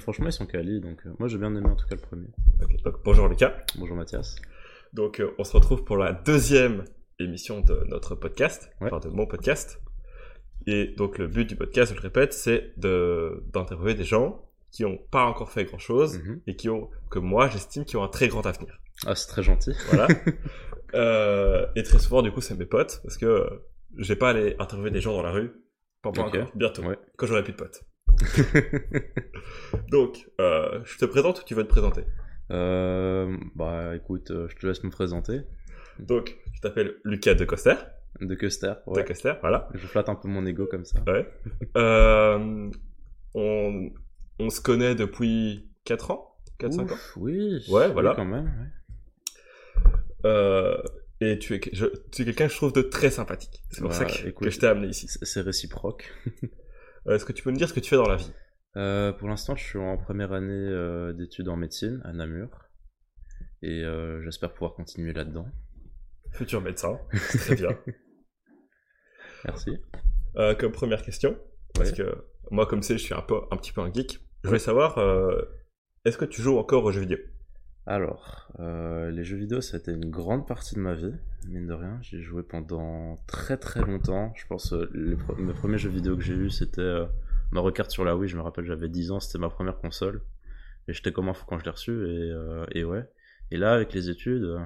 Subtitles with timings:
[0.00, 2.26] Franchement, ils sont quali, donc euh, moi j'ai bien aimé en tout cas le premier.
[2.84, 3.54] Donc bonjour Lucas.
[3.78, 4.34] Bonjour Mathias.
[4.92, 6.84] Donc euh, on se retrouve pour la deuxième
[7.20, 8.88] émission de notre podcast, Ouais.
[8.92, 9.80] enfin de mon podcast.
[10.66, 14.84] Et donc le but du podcast, je le répète, c'est de d'interviewer des gens qui
[14.84, 16.40] ont pas encore fait grand chose Mhm.
[16.48, 18.80] et qui ont, que moi j'estime, qui ont un très grand avenir.
[19.06, 19.74] Ah, c'est très gentil.
[19.92, 20.08] Voilà.
[20.94, 23.46] euh, et très souvent, du coup, c'est mes potes, parce que
[23.96, 25.52] je vais pas aller interviewer des gens dans la rue.
[26.02, 26.34] Pas pas Ok.
[26.34, 26.98] encore, bientôt, Ouais.
[27.16, 27.84] quand j'aurai plus de potes.
[29.90, 32.04] Donc, euh, je te présente ou tu veux te présenter?
[32.50, 35.42] Euh, bah écoute, euh, je te laisse me présenter.
[35.98, 37.74] Donc, je t'appelle Lucas de Coster.
[38.20, 39.04] De Custer, De ouais.
[39.04, 39.68] Coster, voilà.
[39.74, 41.00] Je flatte un peu mon ego comme ça.
[41.06, 41.28] Ouais.
[43.34, 43.90] On,
[44.38, 46.36] on se connaît depuis 4 ans?
[46.60, 46.96] 4-5 ans?
[47.16, 47.64] Oui.
[47.68, 48.14] Ouais, oui, voilà.
[48.14, 48.44] quand même,
[50.24, 50.76] ouais.
[51.20, 51.72] Et tu es, tu
[52.22, 53.62] es quelqu'un que je trouve de très sympathique.
[53.70, 55.06] C'est pour Bah, ça que, écoute, que je t'ai amené ici.
[55.08, 56.12] C'est réciproque.
[57.06, 58.32] Euh, Est-ce que tu peux me dire ce que tu fais dans la vie?
[58.76, 62.48] Euh, pour l'instant, je suis en première année euh, d'études en médecine à Namur.
[63.62, 63.82] Et
[64.22, 65.46] j'espère pouvoir continuer là-dedans.
[66.32, 66.98] Futur médecin,
[67.38, 67.70] très bien.
[69.46, 69.78] Merci.
[70.58, 71.38] Comme première question,
[71.72, 71.96] parce Ouais.
[71.96, 74.20] que moi, comme c'est, je suis un, peu, un petit peu un geek.
[74.42, 74.98] Je voulais savoir,
[76.04, 77.16] est-ce que tu joues encore aux jeux vidéo?
[77.86, 81.12] Alors, euh, les jeux vidéo, ça a été une grande partie de ma vie,
[81.48, 81.98] mine de rien.
[82.00, 84.32] J'ai joué pendant très très longtemps.
[84.36, 87.04] Je pense euh, les mes premiers jeux vidéo que j'ai eu, c'était euh,
[87.52, 88.28] Mario Kart sur la Wii.
[88.28, 90.22] Je me rappelle, j'avais 10 ans, c'était ma première console.
[90.88, 93.06] Et j'étais comme un fou quand je l'ai reçu, et, euh, ouais.
[93.50, 94.58] Et là, avec les études,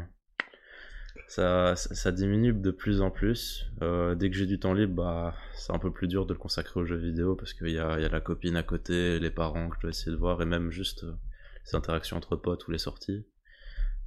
[1.26, 1.74] ça,
[2.12, 3.66] diminue de plus en plus.
[3.82, 6.38] Euh, dès que j'ai du temps libre, bah, c'est un peu plus dur de le
[6.38, 9.30] consacrer aux jeux vidéo parce qu'il y a, y a la copine à côté, les
[9.30, 11.04] parents que je dois essayer de voir, et même juste
[11.72, 13.26] les interactions entre potes ou les sorties.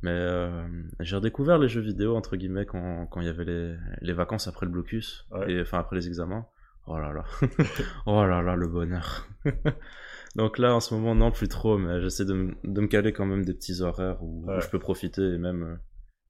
[0.03, 0.67] Mais euh,
[0.99, 4.47] j'ai redécouvert les jeux vidéo entre guillemets quand quand il y avait les, les vacances
[4.47, 5.51] après le blocus Ouais.
[5.51, 6.45] et enfin après les examens.
[6.87, 7.23] Oh là là,
[8.07, 9.27] oh là là le bonheur.
[10.35, 13.13] Donc là en ce moment non plus trop, mais j'essaie de, me- de me caler
[13.13, 15.75] quand même des petits horaires où, je peux profiter et même euh,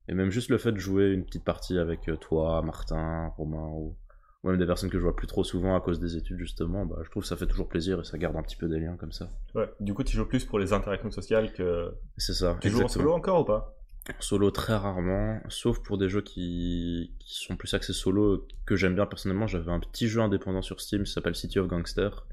[0.09, 3.70] et même juste le fait de jouer une petite partie avec euh, toi, Martin, Romain
[3.70, 3.96] ou
[4.44, 6.85] ou même des personnes que je vois plus trop souvent à cause des études justement,
[6.85, 8.79] bah, je trouve que ça fait toujours plaisir et ça garde un petit peu des
[8.79, 9.29] liens comme ça.
[9.53, 9.69] Ouais.
[9.79, 11.94] Du coup, tu joues plus pour les interactions sociales que.
[12.18, 12.57] C'est ça.
[12.62, 13.78] Tu joues en solo encore ou pas?
[14.19, 18.96] Solo très rarement, sauf pour des jeux qui, qui sont plus axés solo, que j'aime
[18.96, 19.46] bien personnellement.
[19.46, 22.25] J'avais un petit jeu indépendant sur Steam, ça s'appelle City of Gangster,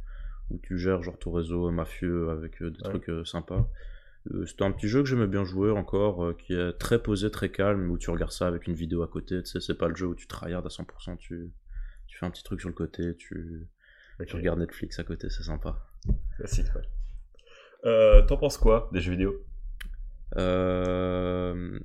[0.51, 2.89] où tu gères genre ton réseau mafieux avec euh, des Ouais.
[2.89, 3.69] trucs euh, sympas.
[4.33, 7.51] Euh, C'était un petit jeu que j'aimais bien jouer encore, qui est très posé, très
[7.51, 9.43] calme, où tu regardes ça avec une vidéo à côté.
[9.43, 11.51] Tu sais, c'est pas le jeu où tu tryhardes à 100%, tu,
[12.19, 13.69] tu fais un petit truc sur le côté, tu,
[14.27, 15.87] tu regardes Netflix à côté, c'est sympa.
[16.41, 16.47] Ouais.
[17.85, 19.37] Euh, T'en penses quoi des jeux vidéo?
[20.37, 21.79] Euh...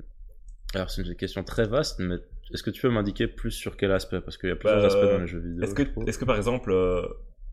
[0.73, 2.15] Alors c'est une question très vaste, mais
[2.51, 4.21] est-ce que tu peux m'indiquer plus sur quel aspect?
[4.21, 5.63] Parce qu'il y a plusieurs Bah, aspects dans les jeux vidéo.
[6.07, 7.05] Est-ce que, par exemple, euh,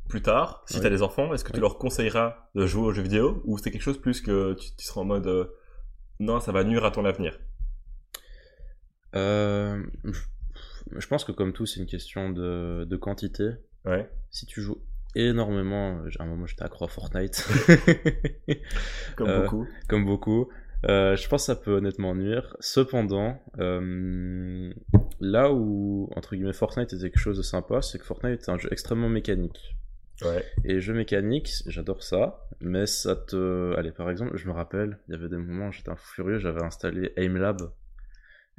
[0.08, 0.82] plus tard, si Ouais.
[0.82, 1.60] t'as des enfants, est-ce que tu Oui.
[1.60, 4.84] leur conseilleras de jouer aux jeux vidéo ou c'est quelque chose plus que tu, tu
[4.86, 5.44] seras en mode euh,
[6.18, 7.38] non, ça va nuire à ton avenir?
[9.14, 9.82] Euh,
[10.96, 13.50] je- pense que comme tout, c'est une question de, de quantité.
[13.84, 14.08] Ouais.
[14.30, 14.78] Si tu joues
[15.14, 17.46] énormément, à un moment j'étais accro à Fortnite,
[19.16, 19.66] Comme Euh, beaucoup.
[19.88, 20.48] comme beaucoup.
[20.88, 22.56] Euh, je pense que ça peut honnêtement nuire.
[22.60, 24.72] Cependant, euh,
[25.20, 28.56] là où, entre guillemets, Fortnite était quelque chose de sympa, c'est que Fortnite est un
[28.58, 29.76] jeu extrêmement mécanique.
[30.22, 30.44] Ouais.
[30.64, 33.74] Et jeux mécaniques, j'adore ça, mais ça te...
[33.76, 36.62] Allez, par exemple, je me rappelle, il y avait des moments où j'étais furieux, j'avais
[36.62, 37.60] installé Aimlab.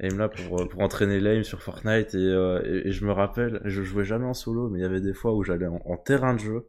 [0.02, 3.60] Aimlab pour, euh, pour entraîner l'aim sur Fortnite, et, euh, et, et je me rappelle,
[3.64, 5.96] je jouais jamais en solo, mais il y avait des fois où j'allais en, en
[5.96, 6.68] terrain de jeu,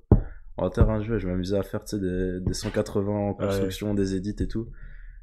[0.57, 4.15] en terrain de jeu, et je m'amusais à faire, des, des 180 en construction, des
[4.15, 4.69] edits et tout.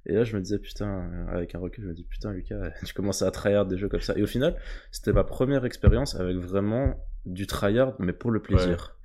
[0.07, 2.71] Et là, je me disais, putain, euh, avec un recul, je me dis, putain, Lucas,
[2.85, 4.15] tu commences à tryhard des jeux comme ça.
[4.17, 4.57] Et au final,
[4.91, 8.97] c'était ma première expérience avec vraiment du tryhard, mais pour le plaisir.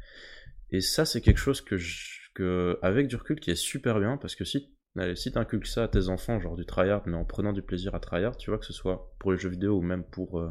[0.72, 4.18] Et ça, c'est quelque chose que, je, que, avec du recul, qui est super bien,
[4.18, 4.74] parce que si,
[5.04, 7.96] allez, si t'inculques ça à tes enfants, genre du tryhard, mais en prenant du plaisir
[7.96, 10.50] à tryhard, tu vois, que ce soit pour les jeux vidéo ou même pour, euh,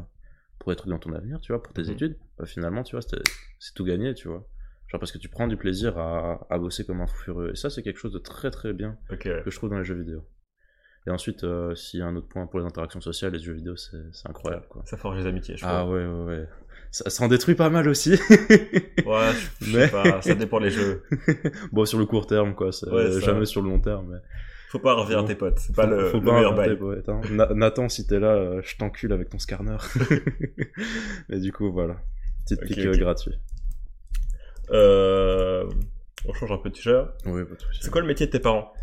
[0.59, 1.91] pour trucs dans ton avenir, tu vois, pour tes Mhm.
[1.91, 4.47] études, bah, finalement, tu vois, c'est tout gagné, tu vois.
[4.87, 7.51] Genre parce que tu prends du plaisir à, à bosser comme un fou furieux.
[7.51, 9.17] Et ça, c'est quelque chose de très très bien ouais.
[9.43, 10.23] que je trouve dans les jeux vidéo.
[11.07, 13.53] Et ensuite, euh, s'il y a un autre point pour les interactions sociales, les jeux
[13.53, 14.83] vidéo, c'est c'est incroyable, quoi.
[14.85, 15.93] Ça forge les amitiés, je Ah crois.
[15.95, 16.49] ouais, ouais, ouais.
[16.91, 18.11] Ça, ça en détruit pas mal aussi.
[18.11, 18.17] Ouais,
[19.59, 21.03] je, je Mais- sais pas, ça dépend les jeux.
[21.71, 22.71] bon, sur le court terme, quoi.
[22.71, 23.19] c'est- Ouais, ça.
[23.19, 24.11] jamais sur le long terme.
[24.11, 24.17] Mais...
[24.69, 25.27] Faut pas revenir Bon.
[25.27, 26.77] tes potes, c'est pas Faut- le, faut le pas meilleur bail.
[27.07, 27.53] hein.
[27.55, 29.77] Nathan, si t'es là, euh, je t'encule avec ton scanner.
[31.29, 31.95] Mais du coup, voilà.
[32.45, 33.39] Petite Ok, pique gratuite.
[34.71, 35.65] Euh,
[36.27, 37.01] on change un peu de sujet.
[37.25, 37.41] Oui.
[37.79, 38.73] C'est quoi le métier de tes parents?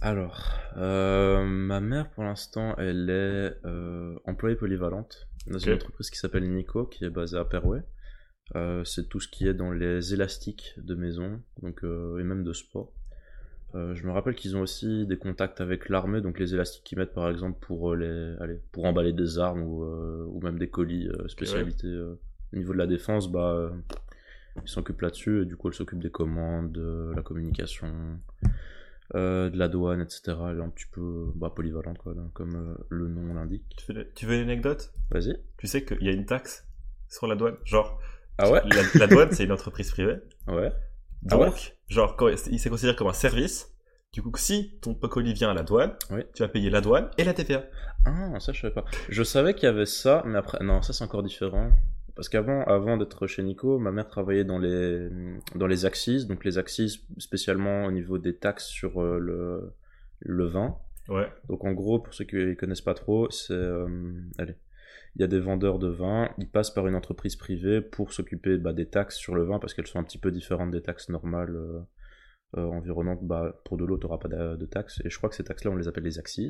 [0.00, 6.18] Alors, euh, ma mère, pour l'instant, elle est euh, employée polyvalente dans une entreprise qui
[6.18, 7.82] s'appelle Nico, qui est basée à Perway.
[8.56, 12.44] Euh, c'est tout ce qui est dans les élastiques de maison, donc euh, et même
[12.44, 12.92] de sport.
[13.74, 16.98] Euh, je me rappelle qu'ils ont aussi des contacts avec l'armée, donc les élastiques qu'ils
[16.98, 21.08] mettent par exemple pour les, allez, pour emballer des armes ou, ou même des colis
[21.26, 22.18] spécialité euh,
[22.54, 23.70] au niveau de la défense, bah
[24.62, 28.18] ils s'occupent là-dessus et du coup ils s'occupent des commandes, de la communication,
[29.14, 30.36] de la douane, etc.
[30.50, 33.64] Elle est un petit peu bah, polyvalente quoi, comme euh, le nom l'indique.
[33.76, 34.92] Tu veux, tu veux une anecdote?
[35.10, 35.36] Vas-y.
[35.56, 36.66] Tu sais qu'il y a une taxe
[37.08, 37.56] sur la douane?
[37.64, 37.98] Genre,
[38.36, 38.60] Ah ouais?
[38.66, 40.16] la, la douane, c'est une entreprise privée.
[40.48, 40.72] Ouais.
[41.30, 43.74] Ah Donc, ouais genre, quand- il s'est considéré comme un service.
[44.12, 46.22] Du coup, si ton colis vient à la douane, Oui.
[46.34, 47.64] tu vas payer la douane et la TVA.
[48.06, 48.84] Ah, ça je savais pas.
[49.10, 51.70] Je savais qu'il y avait ça, mais après, non, ça c'est encore différent.
[52.18, 55.08] Parce qu'avant, avant d'être chez Nico, ma mère travaillait dans les
[55.54, 59.72] dans les axes, donc les axes spécialement au niveau des taxes sur euh, le
[60.18, 60.76] le vin.
[61.08, 61.28] Ouais.
[61.48, 63.86] Donc en gros, pour ceux qui ne connaissent pas trop, c'est euh,
[64.36, 64.56] allez,
[65.14, 68.58] il y a des vendeurs de vin, ils passent par une entreprise privée pour s'occuper
[68.58, 71.10] bah, des taxes sur le vin parce qu'elles sont un petit peu différentes des taxes
[71.10, 71.78] normales euh,
[72.56, 73.22] euh, environnantes.
[73.22, 75.44] Bah, pour de l'eau, tu n'auras pas de, de taxes et je crois que ces
[75.44, 76.40] taxes-là, on les appelle les axes.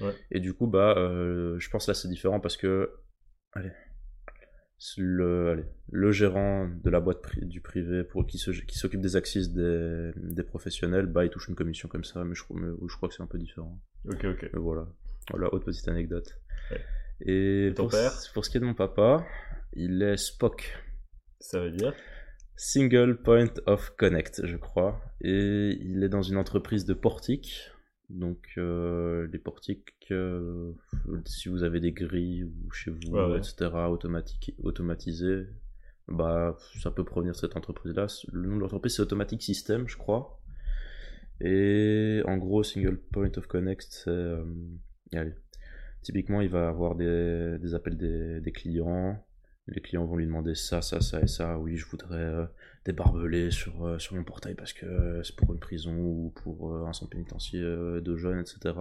[0.00, 0.16] Ouais.
[0.32, 2.90] Et du coup, bah, je pense là c'est différent parce que
[3.52, 3.70] allez,
[4.98, 9.36] le, allez, le gérant de la boîte pri- du privé pour qui s'occupe des axes
[9.36, 12.96] des, des professionnels, bah, il touche une commission comme ça, mais je, crois- mais je
[12.96, 13.80] crois que c'est un peu différent.
[14.08, 14.50] Ok, ok.
[14.52, 14.88] Mais voilà.
[15.30, 16.36] Voilà, autre petite anecdote.
[16.70, 16.80] Ouais.
[17.26, 18.12] Et, Et ton pour, père?
[18.34, 19.24] pour ce qui est de mon papa,
[19.74, 20.76] il est Spock.
[21.40, 21.94] Ça veut dire?
[22.56, 25.00] Single Point of Connect, je crois.
[25.20, 27.70] Et il est dans une entreprise de portique.
[28.12, 30.72] Donc, euh, les portiques, euh,
[31.24, 33.38] si vous avez des grilles ou chez vous, Ouais, ouais.
[33.38, 35.46] etc., automatique, automatisées,
[36.08, 38.06] bah, ça peut provenir de cette entreprise-là.
[38.32, 40.38] Le nom de l'entreprise, c'est Automatic System, je crois.
[41.40, 44.10] Et en gros, Single Point of Connect, c'est.
[44.10, 44.44] euh,
[45.12, 45.32] allez.
[46.02, 49.24] Typiquement, il va avoir des, des appels des, des clients.
[49.68, 51.58] Les clients vont lui demander ça, ça, ça et ça.
[51.58, 52.46] Oui, je voudrais euh,
[52.88, 56.92] euh, sur mon portail parce que euh, c'est pour une prison ou pour euh, un
[56.92, 58.74] centre pénitentiaire de jeunes, etc.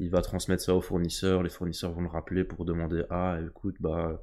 [0.00, 1.42] Il va transmettre ça aux fournisseurs.
[1.42, 4.22] Les fournisseurs vont le rappeler pour demander Ah, écoute, bah,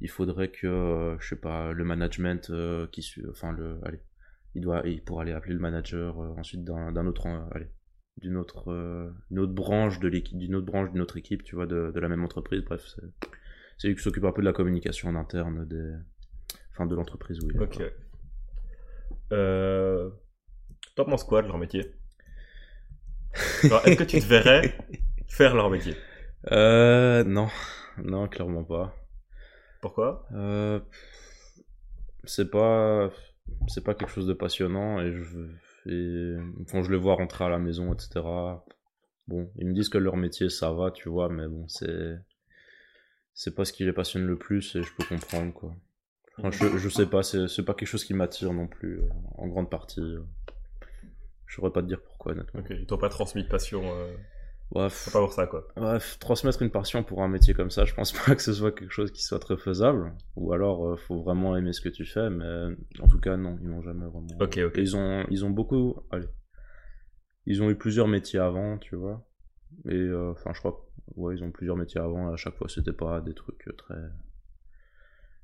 [0.00, 2.50] il faudrait que, je sais pas, le management
[2.90, 3.22] qui suit.
[3.28, 3.78] Enfin, le.
[4.56, 7.28] Il doit, il pourra aller appeler le manager ensuite d'un autre.
[8.16, 11.66] d'une autre, une autre branche de l'équipe, d'une autre branche d'une autre équipe, tu vois,
[11.66, 12.62] de, de la même entreprise.
[12.64, 13.04] Bref, c'est,
[13.80, 15.94] c'est lui qui s'occupe un peu de la communication en interne des,
[16.72, 17.60] enfin, de l'entreprise où il est.
[17.60, 17.82] Ok.
[19.32, 20.10] Euh...
[20.94, 21.94] T'en penses quoi de leur métier
[23.62, 24.76] Est-ce que tu te verrais
[25.28, 25.96] faire leur métier?
[26.52, 27.48] Euh, non,
[28.04, 28.94] non, clairement pas.
[29.80, 30.26] Pourquoi?
[30.32, 30.80] Euh,
[32.24, 33.10] c'est pas,
[33.66, 35.38] c'est pas quelque chose de passionnant et je,
[35.86, 36.36] et
[36.70, 38.20] quand je les vois rentrer à la maison, etc.
[39.26, 42.18] Bon, ils me disent que leur métier ça va, tu vois, mais bon, c'est,
[43.34, 45.74] c'est pas ce qui les passionne le plus et je peux comprendre quoi.
[46.38, 49.08] Enfin, je, je sais pas, c'est, c'est pas quelque chose qui m'attire non plus, euh,
[49.36, 50.00] en grande partie.
[50.00, 50.22] euh.
[51.46, 52.60] Je saurais pas te dire pourquoi, honnêtement.
[52.60, 53.82] Ok, ils t'ont pas transmis de passion.
[53.84, 54.14] Euh...
[54.70, 55.02] Bref.
[55.04, 55.66] C'est pas pour ça, quoi.
[55.76, 58.70] Bref, transmettre une passion pour un métier comme ça, je pense pas que ce soit
[58.70, 60.12] quelque chose qui soit très faisable.
[60.36, 62.68] Ou alors, euh, faut vraiment aimer ce que tu fais, mais
[63.00, 64.28] en tout cas, non, ils n'ont jamais vraiment.
[64.40, 64.78] Ok, ok.
[64.78, 65.96] Et Ils ont, ils ont beaucoup.
[66.10, 66.28] Allez.
[67.46, 69.26] Ils ont eu plusieurs métiers avant, tu vois.
[69.86, 70.86] Et euh, enfin, je crois.
[71.16, 72.32] Ouais, ils ont plusieurs métiers avant.
[72.32, 73.96] À chaque fois, c'était pas des trucs euh, très.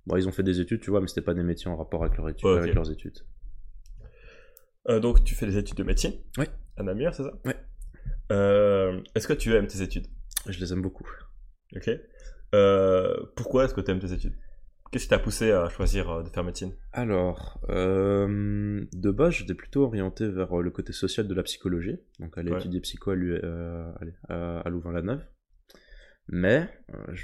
[0.07, 2.05] Bon, ils ont fait des études, tu vois, mais c'était pas des métiers en rapport
[2.05, 2.59] avec, leur étude, Ouais, ok.
[2.61, 3.19] avec leurs études.
[4.89, 6.49] Euh, donc, tu fais des études de médecine Ouais.
[6.77, 7.33] À Namur, c'est ça?
[8.31, 10.07] Euh, Est-ce que tu aimes tes études?
[10.49, 11.09] Je les aime beaucoup.
[11.75, 11.91] Ok.
[12.55, 14.35] Euh, pourquoi est-ce que tu aimes tes études?
[14.93, 16.73] Qu'est-ce qui t'a poussé à choisir euh, de faire médecine?
[16.93, 21.99] Alors, euh, de base, j'étais plutôt orienté vers euh, le côté social de la psychologie,
[22.21, 22.59] donc aller Ouais.
[22.59, 25.25] étudier psycho à, euh, Louvain-la-Neuve.
[26.29, 27.15] Mais euh,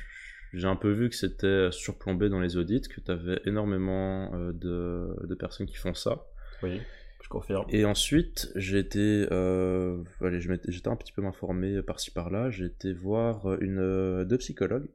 [0.52, 5.08] j'ai un peu vu que c'était surplombé dans les audits, que tu avais énormément de,
[5.26, 6.26] de personnes qui font ça.
[6.62, 6.80] Oui,
[7.22, 7.64] je confirme.
[7.70, 12.50] Et ensuite, j'ai été, allez, je m'étais- j'étais un petit peu m'informer par-ci par-là.
[12.50, 14.88] J'ai été voir une deux psychologues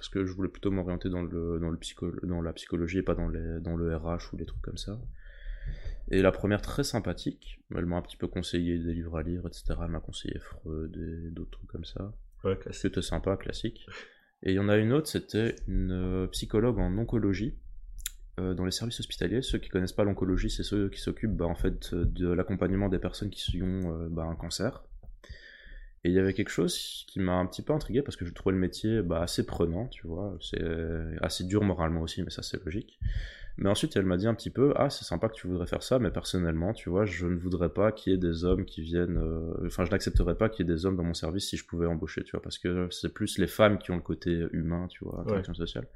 [0.00, 3.02] parce que je voulais plutôt m'orienter dans le dans le psycho, dans la psychologie et
[3.02, 4.98] pas dans les dans le RH ou les trucs comme ça.
[6.10, 9.46] Et la première très sympathique, elle m'a un petit peu conseillé des livres à lire,
[9.46, 9.74] etc.
[9.82, 12.14] Elle m'a conseillé Freud et d'autres trucs comme ça.
[12.44, 12.58] Ouais.
[12.70, 13.86] C'était sympa, classique.
[14.42, 17.58] Et il y en a une autre, c'était une psychologue en oncologie
[18.38, 19.42] euh, dans les services hospitaliers.
[19.42, 22.98] Ceux qui connaissent pas l'oncologie, c'est ceux qui s'occupent bah, en fait de l'accompagnement des
[22.98, 24.82] personnes qui ont euh, bah, un cancer.
[26.02, 28.32] Et il y avait quelque chose qui m'a un petit peu intrigué parce que je
[28.32, 30.36] trouvais le métier bah, assez prenant, tu vois.
[30.40, 30.62] C'est
[31.20, 32.98] assez dur moralement aussi, mais ça c'est logique.
[33.60, 35.82] Mais ensuite, elle m'a dit un petit peu, ah, c'est sympa que tu voudrais faire
[35.82, 38.80] ça, mais personnellement, tu vois, je ne voudrais pas qu'il y ait des hommes qui
[38.80, 41.58] viennent, euh, enfin, je n'accepterais pas qu'il y ait des hommes dans mon service si
[41.58, 44.46] je pouvais embaucher, tu vois, parce que c'est plus les femmes qui ont le côté
[44.52, 45.86] humain, tu vois, interaction sociale.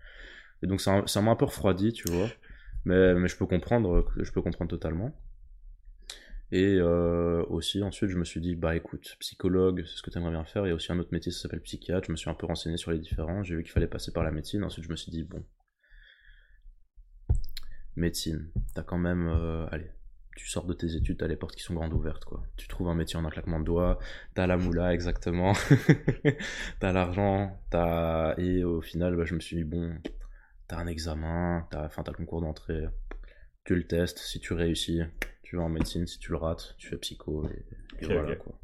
[0.62, 2.28] Et donc, ça ça m'a un peu refroidi, tu vois,
[2.84, 5.16] mais, mais je peux comprendre, je peux comprendre totalement.
[6.54, 10.18] Et euh, aussi, ensuite, je me suis dit, bah écoute, psychologue, c'est ce que tu
[10.18, 10.64] aimerais bien faire.
[10.64, 12.06] Il y a aussi un autre métier, ça s'appelle psychiatre.
[12.06, 13.42] Je me suis un peu renseigné sur les différents.
[13.42, 14.62] J'ai vu qu'il fallait passer par la médecine.
[14.62, 15.44] Ensuite, je me suis dit, bon,
[17.96, 19.90] médecine, t'as quand même, euh, allez,
[20.36, 22.44] tu sors de tes études, t'as les portes qui sont grandes ouvertes, quoi.
[22.56, 23.98] Tu trouves un métier en un claquement de doigts,
[24.36, 25.54] t'as la moula, exactement,
[26.78, 28.36] t'as l'argent, t'as...
[28.38, 29.98] Et au final, bah, je me suis dit, bon,
[30.68, 32.84] t'as un examen, t'as, t'as le concours d'entrée,
[33.64, 35.00] tu le testes, si tu réussis,
[35.54, 37.46] tu vas en médecine, si tu le rates, tu fais psycho,
[38.00, 38.58] et, voilà, quoi.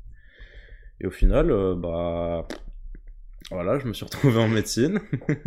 [1.00, 2.48] Et au final, euh, bah,
[3.52, 4.98] voilà, je me suis retrouvé en médecine.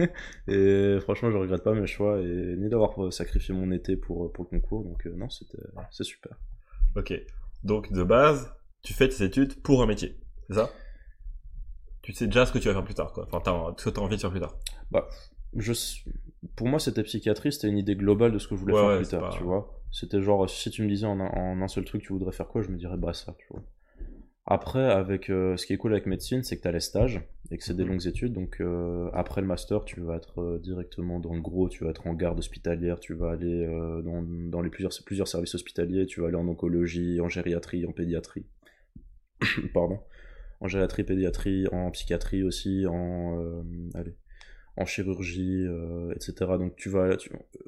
[0.48, 4.46] et franchement, je regrette pas mes choix et ni d'avoir sacrifié mon été pour, pour
[4.46, 4.86] le concours.
[4.86, 6.38] Donc, euh, non, c'était, c'est super.
[6.96, 7.14] Ok.
[7.66, 10.18] Donc, de base, tu fais tes études pour un métier.
[10.48, 10.72] C'est ça?
[12.04, 13.28] Tu sais déjà ce que tu vas faire plus tard, quoi.
[13.32, 14.56] Enfin, ce que tu as envie de faire plus tard.
[14.92, 15.10] Bah,
[15.56, 15.74] je,
[16.56, 19.08] pour moi, c'était psychiatrie, c'était une idée globale de ce que je voulais faire plus
[19.10, 19.83] tard, tu vois.
[19.94, 22.62] C'était genre, si tu me disais en en un seul truc, tu voudrais faire quoi,
[22.62, 23.64] je me dirais, bah, ça, tu vois.
[24.46, 27.22] Après, avec euh, ce qui est cool avec médecine, c'est que tu as les stages
[27.50, 27.92] et que c'est des mhm.
[27.92, 28.34] longues études.
[28.34, 31.92] Donc, euh, après le master, tu vas être euh, directement dans le gros, tu vas
[31.92, 33.66] être en garde hospitalière, tu vas aller
[34.04, 37.94] dans, dans, les plusieurs, plusieurs services hospitaliers, tu vas aller en oncologie, en gériatrie, en
[37.94, 38.46] pédiatrie.
[39.74, 40.00] Pardon.
[40.60, 44.16] En gériatrie, pédiatrie, en psychiatrie aussi, en, allez,
[44.76, 45.66] en chirurgie,
[46.16, 46.34] etc.
[46.58, 47.16] Donc, tu vas,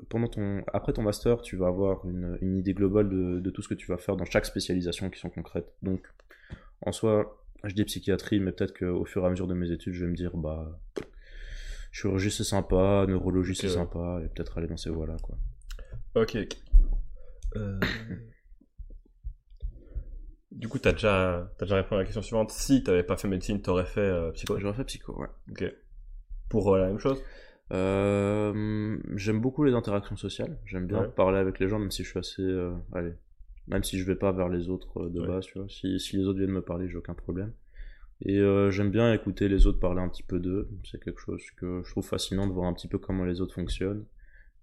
[0.10, 3.62] pendant ton, après ton master, tu vas avoir une, une idée globale de, de tout
[3.62, 5.72] ce que tu vas faire dans chaque spécialisation qui sont concrètes.
[5.84, 6.08] Donc,
[6.82, 9.94] en soi, je dis psychiatrie, mais peut-être qu'au fur et à mesure de mes études,
[9.94, 10.80] je vais me dire, bah,
[11.92, 15.38] chirurgie c'est sympa, neurologie c'est sympa, et peut-être aller dans ces voies-là, quoi.
[16.16, 16.58] Ok, ok.
[17.58, 17.80] Euh,
[20.52, 22.52] du coup, t'as déjà, as déjà répondu à la question suivante.
[22.52, 25.28] Si t'avais pas fait médecine, t'aurais fait euh, psycho J'aurais fait psycho, ouais.
[25.52, 25.74] Ok.
[26.50, 27.22] Pour euh, la même chose
[27.72, 30.58] J'aime beaucoup les interactions sociales.
[30.66, 32.70] J'aime bien parler avec les gens, même si je suis assez.
[32.94, 33.14] allez,
[33.68, 35.68] même si je vais pas vers les autres euh, de base, tu vois.
[35.70, 37.52] Si, si, les autres viennent me parler, j'ai aucun problème.
[38.22, 40.70] Et euh, j'aime bien écouter les autres parler un petit peu d'eux.
[40.90, 43.56] C'est quelque chose que je trouve fascinant de voir un petit peu comment les autres
[43.56, 44.06] fonctionnent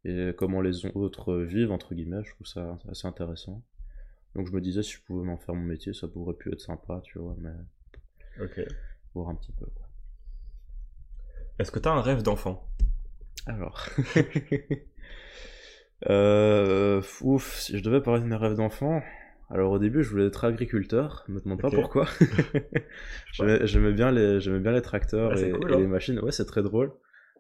[0.05, 2.25] et comment les autres vivent, entre guillemets.
[2.25, 3.63] Je trouve ça assez intéressant.
[4.35, 6.61] Donc je me disais, si je pouvais m'en faire mon métier, ça pourrait pu être
[6.61, 7.53] sympa, tu vois, mais.
[8.43, 8.61] Ok.
[9.15, 9.82] Voir un petit peu, quoi.
[11.59, 12.69] Est-ce que tu as un rêve d'enfant?
[13.47, 13.87] Alors.
[16.11, 19.03] Euh, ouf, si je devais parler de mes rêves d'enfant,
[19.51, 22.09] alors au début je voulais être agriculteur, me demande pas pourquoi.
[23.63, 25.59] j'aimais bien les j'aimais bien les tracteurs et, hein.
[25.79, 26.19] les machines.
[26.19, 26.93] Ouais, c'est très drôle.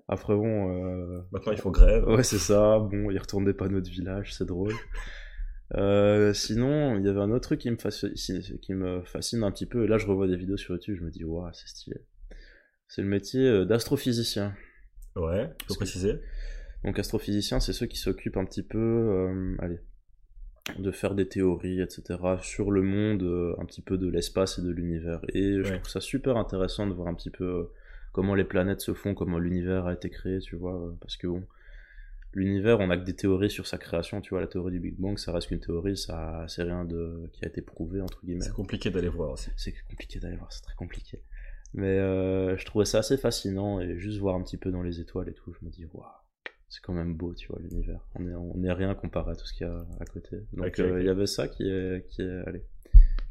[0.07, 0.71] Après bon.
[0.71, 1.23] Euh...
[1.33, 2.07] Maintenant il faut grève.
[2.07, 2.79] Ouais, c'est ça.
[2.79, 4.75] Bon, ils retournent des panneaux de village, c'est drôle.
[5.75, 8.13] Euh, sinon, il y avait un autre truc qui me, fascine,
[8.61, 11.05] qui me fascine un petit peu, et là je revois des vidéos sur YouTube, je
[11.05, 11.97] me dis, waouh, c'est stylé.
[12.95, 14.55] C'est le métier euh, d'astrophysicien.
[15.17, 16.21] Ouais, faut préciser.
[16.85, 19.81] Donc astrophysiciens, c'est ceux qui s'occupent un petit peu, euh, allez,
[20.79, 24.63] de faire des théories, etc., sur le monde, euh, un petit peu de l'espace et
[24.63, 25.23] de l'univers.
[25.33, 27.71] Et je trouve ça super intéressant de voir un petit peu
[28.13, 31.47] comment les planètes se font, comment l'univers a été créé, tu vois, parce que bon,
[32.35, 34.97] l'univers, on a que des théories sur sa création, tu vois, la théorie du Big
[34.99, 38.45] Bang, ça reste qu'une théorie, ça, c'est rien de, qui a été prouvé, entre guillemets.
[38.45, 39.49] C'est compliqué d'aller voir aussi.
[39.57, 41.23] C'est compliqué d'aller voir, c'est très compliqué.
[41.75, 45.29] Mais je trouvais ça assez fascinant, et juste voir un petit peu dans les étoiles
[45.29, 46.05] et tout, je me dis, waouh
[46.73, 48.01] c'est quand même beau, tu vois, l'univers.
[48.15, 50.39] On est, on est rien comparé à tout ce qu'il y a à côté.
[50.55, 52.63] Donc euh, il y avait ça qui est, qui est, allez,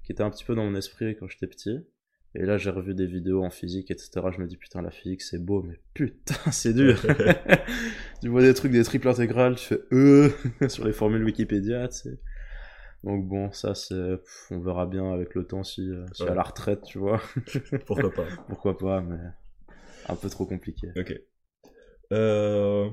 [0.03, 1.79] qui était un petit peu dans mon esprit quand j'étais petit.
[2.36, 4.12] Et là, j'ai revu des vidéos en physique, etc.
[4.31, 7.01] Je me dis, putain, la physique, c'est beau, mais putain, c'est dur.
[8.21, 10.29] tu vois des trucs, des triples intégrales, tu fais euh
[10.67, 12.19] sur les formules Wikipédia, tu sais.
[13.03, 14.20] Donc bon, ça, c'est,
[14.51, 17.20] on verra bien avec le temps si, euh, si à la retraite, tu vois.
[17.86, 18.25] Pourquoi pas.
[18.48, 19.20] Pourquoi pas, mais
[20.08, 20.89] un peu trop compliqué.
[20.96, 21.20] Ok.
[22.13, 22.89] Euh...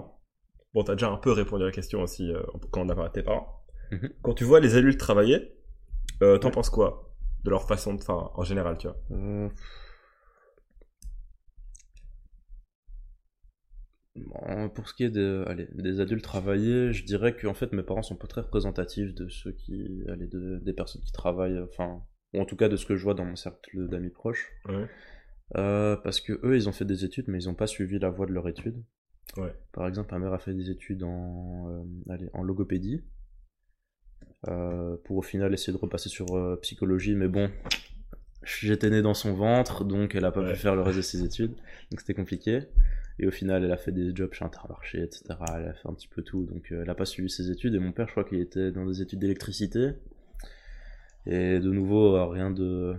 [0.75, 3.09] Bon, t'as déjà un peu répondu à la question aussi euh, quand on a parlé
[3.11, 3.65] de tes parents.
[3.91, 4.11] Mhm.
[4.23, 5.55] Quand tu vois les adultes travailler,
[6.23, 7.09] euh, t'en penses quoi
[7.45, 9.50] de leur façon de, enfin, en général, tu vois?
[14.49, 17.73] Euh, Pour ce qui est de, allez, des adultes travailler, je dirais que en fait
[17.73, 21.61] mes parents sont pas très représentatifs de ceux qui, allez, de, des personnes qui travaillent,
[21.61, 22.03] enfin,
[22.35, 24.53] ou en tout cas de ce que je vois dans mon cercle d'amis proches.
[25.53, 28.27] parce que eux, ils ont fait des études, mais ils n'ont pas suivi la voie
[28.27, 28.83] de leur étude.
[29.73, 33.03] Par exemple, ma mère a fait des études en, euh, allez, en logopédie.
[34.47, 37.51] Euh, pour au final essayer de repasser sur euh, psychologie, mais bon,
[38.45, 41.25] j'étais né dans son ventre, donc elle a pas pu faire le reste de ses
[41.25, 41.57] études,
[41.91, 42.61] donc c'était compliqué.
[43.21, 45.25] Et au final, elle a fait des jobs chez Intermarché, etc.
[45.57, 47.75] Elle a fait un petit peu tout, donc elle a pas suivi ses études.
[47.75, 49.91] Et mon père, je crois qu'il était dans des études d'électricité.
[51.27, 52.95] Et de nouveau, rien de.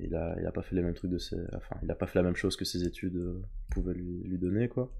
[0.00, 1.36] il, a, il a pas fait les mêmes trucs de ses.
[1.54, 3.20] Enfin, il a pas fait la même chose que ses études
[3.70, 4.92] pouvaient lui, donner, quoi.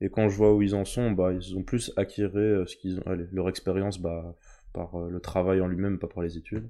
[0.00, 3.34] Et quand je vois où ils en sont, bah, ils ont plus acquéré euh, ce
[3.34, 4.36] leur expérience bah,
[4.72, 6.68] par euh, le travail en lui-même, pas par les études.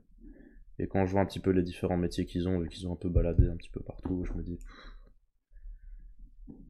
[0.79, 2.93] Et quand je vois un petit peu les différents métiers qu'ils ont, vu qu'ils ont
[2.93, 4.59] un peu baladé un petit peu partout, je me dis.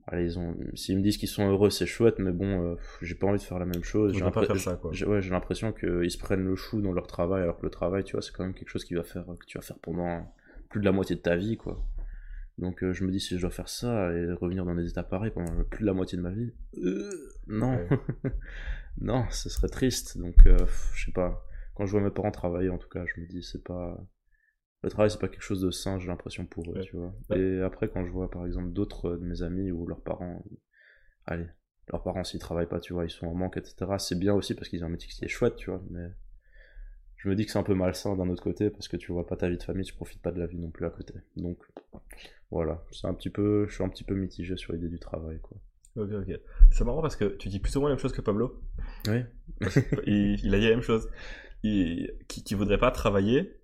[0.07, 0.55] Allez, ils ont...
[0.75, 3.43] s'ils me disent qu'ils sont heureux, c'est chouette, mais bon, euh, j'ai pas envie de
[3.43, 4.13] faire la même chose.
[4.15, 4.91] J'ai pas faire ça, quoi.
[5.07, 8.13] Ouais, l'impression qu'ils se prennent le chou dans leur travail, alors que le travail, tu
[8.13, 10.31] vois, c'est quand même quelque chose qui va faire, que tu vas faire pendant
[10.69, 11.83] plus de la moitié de ta vie, quoi.
[12.59, 15.03] Donc euh, je me dis si je dois faire ça et revenir dans des états
[15.03, 17.11] pareils pendant plus de la moitié de ma vie, euh,
[17.49, 17.79] non,
[19.01, 20.19] non, ce serait triste.
[20.19, 20.57] Donc euh,
[20.95, 21.45] je sais pas.
[21.75, 23.99] Quand je vois mes parents travailler, en tout cas, je me dis c'est pas
[24.85, 25.99] le travail, c'est pas quelque chose de sain.
[25.99, 27.15] J'ai l'impression pour eux, tu vois.
[27.35, 30.45] Et après, quand je vois par exemple d'autres de mes amis ou leurs parents,
[31.27, 31.47] allez,
[31.91, 33.93] leurs parents s'ils travaillent pas, tu vois, ils sont en manque, etc.
[33.99, 35.83] C'est bien aussi parce qu'ils ont un métier qui est chouette, tu vois.
[35.91, 36.11] Mais
[37.17, 39.27] je me dis que c'est un peu malsain d'un autre côté parce que tu vois
[39.27, 41.15] pas ta vie de famille, tu profites pas de la vie non plus à côté.
[41.37, 41.59] Donc
[42.51, 45.41] voilà, c'est un petit peu, je suis un petit peu mitigé sur l'idée du travail,
[45.41, 45.57] quoi.
[45.97, 46.41] Ok, ok.
[46.73, 48.61] C'est marrant parce que tu dis plus ou moins la même chose que Pablo.
[49.09, 49.23] Oui.
[50.07, 51.09] il, a dit la même chose.
[51.63, 53.64] Il, qui, voudrait pas travailler euh,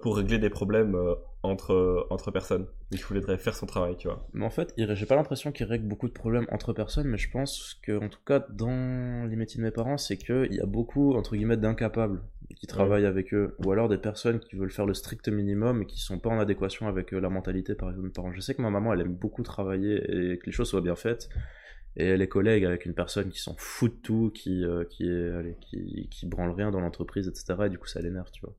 [0.00, 2.66] pour régler des problèmes euh, entre, entre personnes.
[2.90, 4.26] Il voudrait faire son travail, tu vois.
[4.32, 7.30] Mais en fait, j'ai pas l'impression qu'il règle beaucoup de problèmes entre personnes, mais je
[7.30, 10.66] pense que, en tout cas, dans les métiers de mes parents, c'est qu'il y a
[10.66, 12.22] beaucoup, entre guillemets, d'incapables
[12.56, 15.86] qui travaillent avec eux, ou alors des personnes qui veulent faire le strict minimum et
[15.86, 18.32] qui sont pas en adéquation avec euh, la mentalité, par exemple, de parents.
[18.32, 20.96] Je sais que ma maman, elle aime beaucoup travailler et que les choses soient bien
[20.96, 21.28] faites.
[21.96, 26.08] Et elle est collègue avec une personne qui s'en fout de tout, qui, qui, est,
[26.10, 27.66] qui branle rien dans l'entreprise, etc.
[27.66, 28.54] Et du coup, ça l'énerve, tu vois.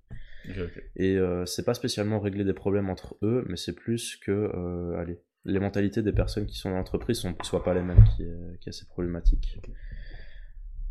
[0.95, 4.97] Et euh, c'est pas spécialement régler des problèmes entre eux, mais c'est plus que, euh,
[4.97, 8.23] allez, les mentalités des personnes qui sont dans l'entreprise sont soient pas les mêmes qui
[8.23, 9.59] est, qui est assez problématique.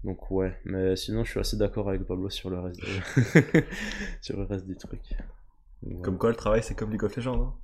[0.05, 2.81] Donc ouais, mais sinon je suis assez d'accord avec Pablo sur le reste,
[4.21, 5.01] sur le reste du truc.
[6.03, 7.43] Comme quoi le travail c'est comme League of Legends.
[7.43, 7.55] Hein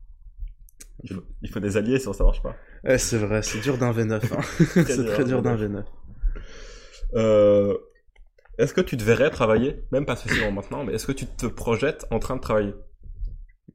[1.03, 2.57] il, faut, il, faut, des alliés sinon ça marche pas.
[2.83, 4.15] Ouais c'est vrai, c'est dur d'un V9.
[4.15, 4.41] Hein.
[4.87, 5.85] c'est très dur d'un V9.
[7.15, 7.77] Euh,
[8.61, 11.47] est-ce que tu te verrais travailler, même pas spécialement maintenant, mais est-ce que tu te
[11.47, 12.75] projettes en train de travailler?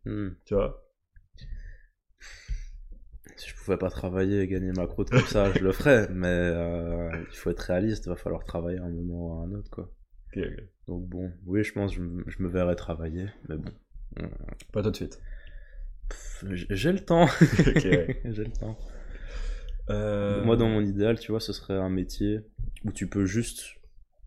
[0.05, 0.29] Hmm.
[0.45, 0.87] Tu vois?
[3.37, 6.27] Si je pouvais pas travailler et gagner ma croûte comme ça, je le ferais, mais
[6.27, 9.69] euh, il faut être réaliste, il va falloir travailler un moment ou à un autre,
[9.69, 9.91] quoi.
[10.87, 13.71] Donc bon, oui, je pense que je, me verrais travailler, mais bon.
[14.71, 15.19] Pas tout de suite.
[16.51, 17.27] J'ai le temps.
[17.75, 18.77] J'ai le temps.
[19.89, 22.41] Euh, Moi, dans mon idéal, tu vois, ce serait un métier
[22.83, 23.63] où tu peux juste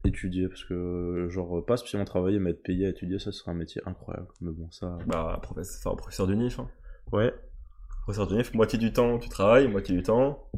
[0.04, 3.54] étudier parce que genre pas spécialement travailler mais être payé à étudier ça serait un
[3.54, 4.28] métier incroyable.
[4.40, 6.68] Mais bon ça bah professeur, professeur du NIF hein.
[7.12, 7.34] ouais.
[8.02, 10.48] Professeur du NIF moitié du temps tu travailles moitié du temps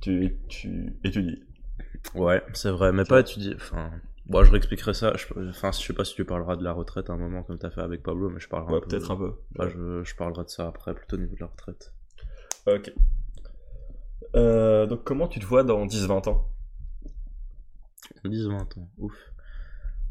[0.00, 1.42] tu, tu étudies.
[2.14, 3.90] Ouais c'est vrai mais pas étudier enfin
[4.26, 7.08] bon je réexpliquerai ça je, enfin je sais pas si tu parleras de la retraite
[7.08, 9.16] à un moment comme tu as fait avec Pablo mais je parlerai ouais, peut-être un
[9.16, 9.34] peu
[9.68, 11.92] je, je parlerai de ça après plutôt au niveau de la retraite.
[12.66, 12.92] Ok.
[14.34, 16.48] Euh, donc comment tu te vois dans 10-20 ans?
[18.24, 19.14] 10, 20 ans, ouf.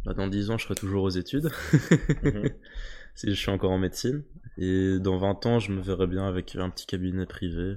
[0.06, 1.50] Bah, dans 10 ans, je serai toujours aux études.
[3.16, 4.24] Si je suis encore en médecine.
[4.58, 7.76] Et dans 20 ans, je me verrai bien avec un petit cabinet privé.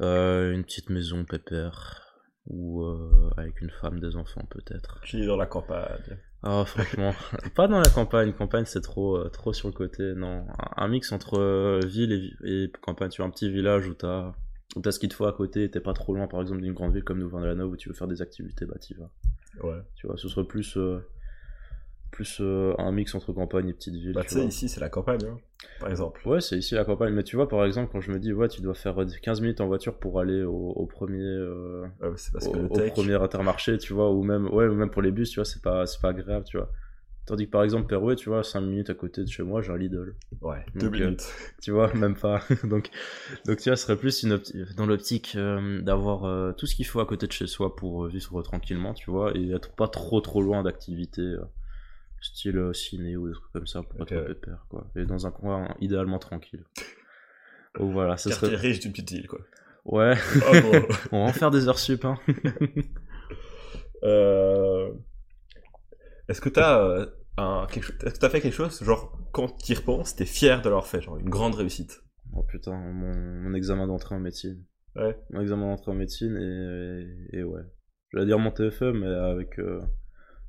[0.00, 2.02] Euh, une petite maison pépère.
[2.48, 5.00] Ou euh, avec une femme, des enfants peut-être.
[5.02, 6.18] Je suis dans la campagne.
[6.42, 7.12] Ah, franchement,
[7.56, 8.32] pas dans la campagne.
[8.32, 10.14] Campagne, c'est trop, euh, trop sur le côté.
[10.14, 12.12] Non, un, mix entre ville
[12.44, 13.08] et, et, campagne.
[13.08, 14.32] Tu vois, un petit village où t'as
[14.76, 16.74] ou t'as ce qu'il te faut à côté, t'es pas trop loin par exemple d'une
[16.74, 19.10] grande ville comme Louvain-la-Neuve où tu veux faire des activités, bah t'y vas.
[19.62, 19.80] Ouais.
[19.94, 20.98] Tu vois, ce serait plus, euh,
[22.10, 24.12] plus euh, un mix entre campagne et petite ville.
[24.12, 25.38] Bah tu sais, ici c'est la campagne, hein,
[25.80, 26.28] par exemple.
[26.28, 28.48] Ouais, c'est ici la campagne, mais tu vois par exemple quand je me dis, ouais,
[28.48, 33.14] tu dois faire 15 minutes en voiture pour aller au, premier, euh, parce au, premier
[33.14, 35.86] intermarché, tu vois, ou même, ouais, ou même pour les bus, tu vois, c'est pas,
[35.86, 36.70] c'est pas agréable, tu vois.
[37.26, 39.72] Tandis que par exemple, Perouet, tu vois, 5 minutes à côté de chez moi, j'ai
[39.72, 40.14] un Lidl.
[40.40, 41.26] Ouais, 2 euh, minutes.
[41.60, 42.40] tu vois, même pas.
[42.64, 42.90] donc,
[43.44, 44.40] donc, tu vois, ce serait plus une
[44.76, 48.06] dans l'optique euh, d'avoir euh, tout ce qu'il faut à côté de chez soi pour
[48.06, 51.34] vivre tranquillement, tu vois, et être pas trop trop loin d'activités
[52.20, 54.86] style ciné ou des trucs comme ça pour être pépère, quoi.
[54.96, 56.64] Et dans un coin idéalement tranquille.
[57.78, 58.56] Donc voilà, ça serait.
[58.56, 59.40] riche d'une petite île, quoi.
[59.84, 60.14] Ouais.
[60.42, 60.52] Ah,
[61.12, 62.18] On va en faire des heures sup, hein.
[64.02, 64.90] euh.
[66.28, 69.56] Est-ce que t'as euh, un, quelque chose, est-ce que t'as fait quelque chose, genre, quand
[69.58, 72.02] tu y repenses, t'es fier de l'avoir fait, genre, une grande réussite?
[72.34, 74.62] Oh putain, mon, examen d'entrée en médecine.
[74.96, 75.16] Ouais.
[75.30, 77.62] Mon examen d'entrée en médecine et, et, ouais.
[78.12, 79.82] J'allais dire mon TFE, mais avec euh,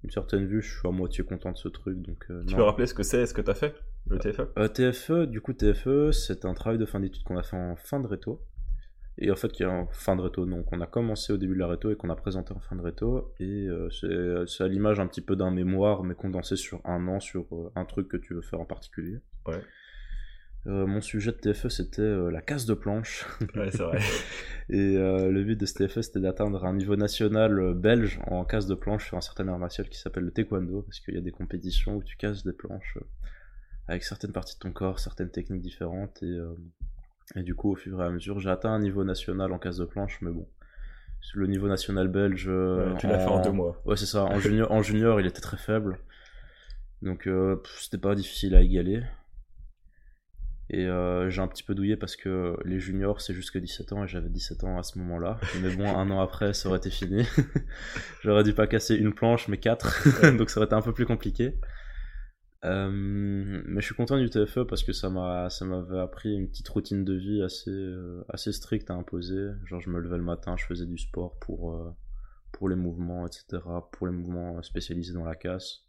[0.04, 2.02] une certaine vue, je suis à moitié content de ce truc.
[2.02, 3.76] Donc, euh, tu peux rappeler ce que c'est, ce que t'as fait,
[4.10, 7.58] le TFE TFE, du coup, TFE, c'est un travail de fin d'études qu'on a fait
[7.58, 8.42] en fin de réto.
[9.20, 10.46] Et en fait, qui est en fin de réto.
[10.46, 12.76] Donc, on a commencé au début de la réto et qu'on a présenté en fin
[12.76, 13.34] de réto.
[13.40, 13.90] Et euh,
[14.46, 17.72] c'est à l'image un petit peu d'un mémoire, mais condensé sur un an, sur euh,
[17.76, 19.20] un truc que tu veux faire en particulier.
[19.48, 19.62] Ouais.
[20.68, 23.26] Euh, mon sujet de TFE, c'était la casse de planche.
[23.56, 24.00] Ouais, c'est vrai.
[24.70, 28.76] et le but de ce TFE, c'était d'atteindre un niveau national belge en casse de
[28.76, 31.32] planche sur un certain art martial qui s'appelle le taekwondo, parce qu'il y a des
[31.32, 32.98] compétitions où tu casses des planches
[33.88, 36.38] avec certaines parties de ton corps, certaines techniques différentes, et,
[37.36, 39.78] et du coup, au fur et à mesure, j'ai atteint un niveau national en casse
[39.78, 40.48] de planche, mais bon.
[41.34, 42.50] Le niveau national belge.
[43.00, 43.82] tu l'as fait en deux mois.
[43.86, 44.24] Ouais, c'est ça.
[44.24, 46.00] En junior, en junior, il était très faible.
[47.02, 47.30] Donc,
[47.80, 49.04] c'était pas difficile à égaler.
[50.70, 54.04] Et euh, j'ai un petit peu douillé parce que les juniors, c'est jusque 17 ans
[54.04, 55.40] et j'avais 17 ans à ce moment-là.
[55.62, 57.26] Mais bon, un an après, ça aurait été fini.
[58.22, 60.06] J'aurais dû pas casser une planche, mais quatre.
[60.38, 61.56] Donc ça aurait été un peu plus compliqué.
[62.66, 66.48] Euh, mais je suis content du TFE parce que ça m'a ça m'avait appris une
[66.48, 70.24] petite routine de vie assez euh, assez stricte à imposer genre je me levais le
[70.24, 71.96] matin je faisais du sport pour euh,
[72.52, 75.88] pour les mouvements etc pour les mouvements spécialisés dans la casse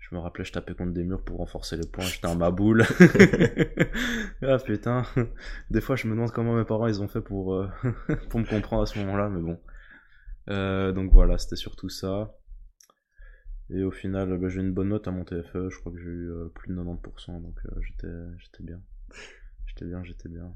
[0.00, 2.50] je me rappelais, je tapais contre des murs pour renforcer les points, j'étais en ma
[2.50, 2.84] boule.
[4.42, 5.02] ah putain,
[5.70, 7.68] des fois je me demande comment mes parents ils ont fait pour, euh,
[8.30, 9.58] pour me comprendre à ce moment-là, mais bon.
[10.48, 12.34] Euh, donc voilà, c'était surtout ça.
[13.72, 16.10] Et au final, bah, j'ai une bonne note à mon TFE, je crois que j'ai
[16.10, 18.80] eu euh, plus de 90%, donc j'étais, j'étais bien.
[19.66, 20.52] J'étais bien, j'étais bien.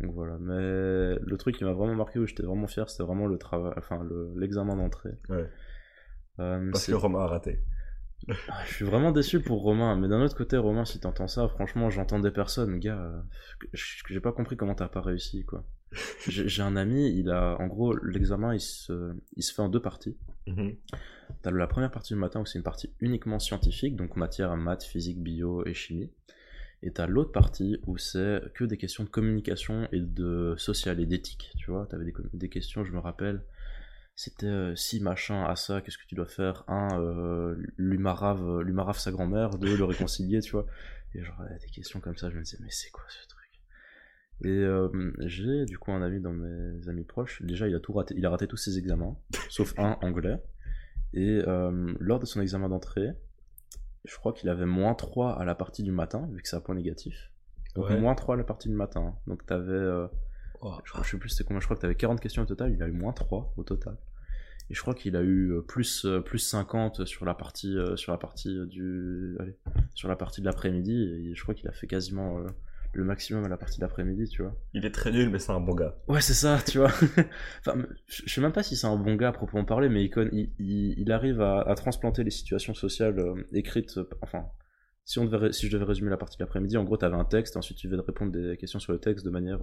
[0.00, 3.26] Donc voilà, mais le truc qui m'a vraiment marqué, où j'étais vraiment fier, c'était vraiment
[3.26, 5.18] le travail, enfin l'examen d'entrée.
[5.28, 5.48] Ouais.
[6.36, 7.62] Parce que Romain a raté.
[8.48, 11.48] Ah, je suis vraiment déçu pour Romain, mais d'un autre côté, Romain, si t'entends ça,
[11.48, 13.20] franchement, j'entends des personnes, gars, euh,
[13.72, 15.64] j'ai pas compris comment t'as pas réussi, quoi.
[16.26, 19.80] J'ai un ami, il a, en gros, l'examen, il se, il se fait en deux
[19.80, 20.16] parties.
[20.46, 20.76] Mm-hmm.
[21.42, 24.84] T'as la première partie du matin où c'est une partie uniquement scientifique, donc matière maths,
[24.84, 26.10] physique, bio et chimie.
[26.82, 31.06] Et t'as l'autre partie où c'est que des questions de communication et de social et
[31.06, 31.86] d'éthique, tu vois.
[31.86, 33.42] T'avais des, questions, je me rappelle,
[34.14, 36.64] c'était euh, si machin à ça, qu'est-ce que tu dois faire?
[36.68, 40.66] Un, euh, lui marave, sa grand-mère, deux, le réconcilier, tu vois.
[41.14, 43.35] Et genre, des questions comme ça, je me disais, mais c'est quoi ce truc?
[44.44, 44.88] Et euh,
[45.20, 48.26] j'ai du coup un ami dans mes amis proches, déjà il a tout raté, il
[48.26, 49.16] a raté tous ses examens,
[49.48, 50.42] sauf un anglais.
[51.14, 53.12] Et euh, lors de son examen d'entrée,
[54.04, 56.60] je crois qu'il avait moins 3 à la partie du matin, vu que c'est un
[56.60, 57.30] point négatif.
[57.74, 59.14] Donc moins 3 à la partie du matin.
[59.26, 60.08] Donc t'avais
[60.84, 62.82] je, sais plus c'était combien, je crois que tu avais 40 questions au total, il
[62.82, 63.96] a eu moins 3 au total.
[64.68, 67.96] Et je crois qu'il a eu euh, plus, euh, plus 50 sur la partie, euh,
[67.96, 69.56] sur la partie du, allez,
[69.94, 72.44] sur la partie de l'après-midi, et je crois qu'il a fait quasiment
[72.92, 74.54] le maximum à la partie d'après-midi, tu vois.
[74.74, 75.96] Il est très nul, mais c'est un bon gars.
[76.08, 76.90] Ouais, c'est ça, tu vois.
[77.60, 80.50] enfin, je sais même pas si c'est un bon gars à proprement parler, mais il,
[80.58, 83.20] il, arrive à, transplanter les situations sociales
[83.52, 84.46] écrites, enfin,
[85.04, 87.16] si, on devait, si je devais résumer la partie de l'après-midi, en gros, tu avais
[87.16, 89.60] un texte, ensuite tu devais répondre des questions sur le texte de manière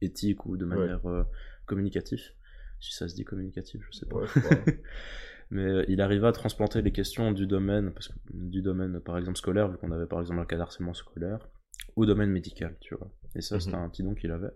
[0.00, 1.24] éthique ou de manière euh,
[1.66, 2.22] communicative.
[2.80, 4.20] Si ça se dit communicatif, je sais pas.
[5.50, 9.18] Mais euh, il arriva à transplanter les questions du domaine, parce que, du domaine par
[9.18, 11.48] exemple scolaire, vu qu'on avait par exemple un cas d'harcèlement scolaire,
[12.02, 13.10] au domaine médical, tu vois.
[13.34, 13.84] Et ça, c'était mhm.
[13.84, 14.52] un petit don qu'il avait.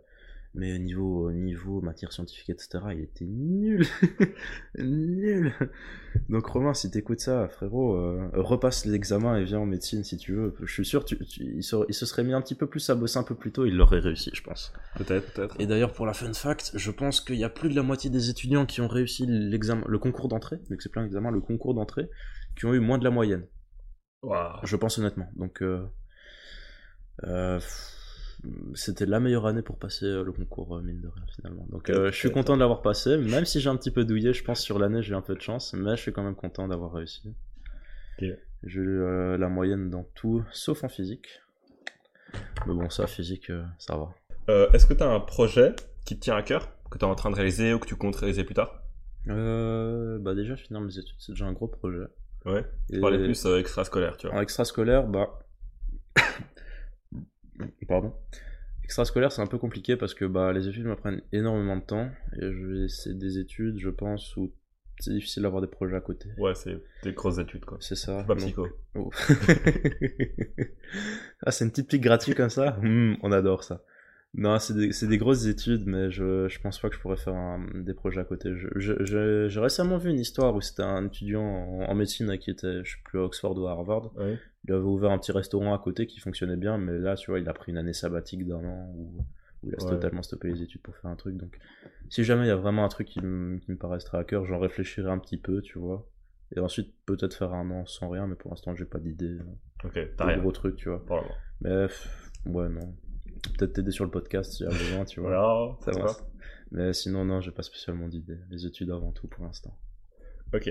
[0.55, 3.87] Mais niveau, niveau matière scientifique, etc., il était nul.
[4.78, 5.55] nul.
[6.28, 10.35] Donc Romain, si t'écoutes ça, frérot, euh, repasse l'examen et viens en médecine si tu
[10.35, 10.55] veux.
[10.62, 12.94] Je suis sûr, tu, il, se, il, se, serait mis un petit peu plus à
[12.94, 14.74] bosser un peu plus tôt, il l'aurait réussi, je pense.
[14.96, 15.59] Peut-être, peut-être.
[15.59, 18.11] Et d'ailleurs, pour la fun fact, je pense qu'il y a plus de la moitié
[18.11, 21.40] des étudiants qui ont réussi l'examen, le concours d'entrée, mais que c'est plein d'examens, le
[21.40, 22.11] concours d'entrée,
[22.57, 23.46] qui ont eu moins de la moyenne.
[24.22, 24.59] Wow.
[24.64, 25.31] Je pense honnêtement.
[25.37, 25.83] Donc, euh,
[27.24, 27.61] euh,
[28.74, 31.66] c'était la meilleure année pour passer euh, le concours, euh, mine de rien, finalement.
[31.70, 34.32] Donc, euh, je suis content de l'avoir passé, même si j'ai un petit peu douillé,
[34.32, 36.35] je pense, sur l'année, j'ai eu un peu de chance, mais je suis quand même
[36.35, 37.35] content d'avoir réussi.
[38.18, 39.00] J'ai eu
[39.38, 41.40] la moyenne dans tout, sauf en physique.
[42.66, 44.14] Mais bon, ça, physique, ça va.
[44.72, 47.14] Est-ce que tu as un projet qui te tient à cœur, que tu es en
[47.14, 48.82] train de réaliser ou que tu comptes réaliser plus tard?
[49.26, 52.06] Bah, déjà, finir mes études, c'est déjà un gros projet.
[52.44, 54.37] Ouais, tu parlais plus extrascolaire, tu vois.
[54.37, 55.38] En extrascolaire, bah.
[57.88, 58.12] Pardon.
[58.85, 62.11] Extrascolaire, c'est un peu compliqué parce que bah, les études me prennent énormément de temps
[62.40, 64.53] et c'est des études, je pense, où
[64.98, 66.29] c'est difficile d'avoir des projets à côté.
[66.38, 67.79] Ouais, c'est des grosses études quoi.
[67.81, 68.22] C'est ça.
[68.25, 68.68] Pas psycho.
[68.94, 69.11] Oh.
[71.46, 72.79] ah, c'est une petite pique gratuite comme ça?
[72.83, 73.83] Hmm, On adore ça.
[74.35, 77.35] Non, c'est des, des, grosses études, mais je, je pense pas que je pourrais faire
[77.75, 78.51] des projets à côté.
[78.77, 83.03] J'ai récemment vu une histoire où c'était un étudiant en, médecine qui était, je sais
[83.05, 84.11] plus, à Oxford ou à Harvard.
[84.64, 87.40] Il avait ouvert un petit restaurant à côté qui fonctionnait bien, mais là, tu vois,
[87.40, 89.23] il a pris une année sabbatique d'un an où,
[89.64, 91.37] il a totalement stoppé les études pour faire un truc.
[91.37, 91.57] Donc,
[92.09, 94.47] si jamais il y a vraiment un truc qui, me, qui me paraîtrait à cœur,
[94.47, 96.09] j'en réfléchirai un petit peu, tu vois.
[96.57, 99.38] Et ensuite, peut-être faire un an sans rien, mais pour l'instant, j'ai pas d'idée.
[99.85, 100.38] Ok, t'as rien.
[100.38, 101.05] gros truc, tu vois.
[101.61, 101.87] Mais,
[102.47, 102.95] ouais, non
[103.50, 105.78] peut-être t'aider sur le podcast s'il y a besoin, tu vois.
[105.85, 106.16] ça va.
[106.70, 108.38] Mais sinon, non, j'ai pas spécialement d'idée.
[108.50, 109.76] Les études avant tout pour l'instant.
[110.55, 110.68] Ok.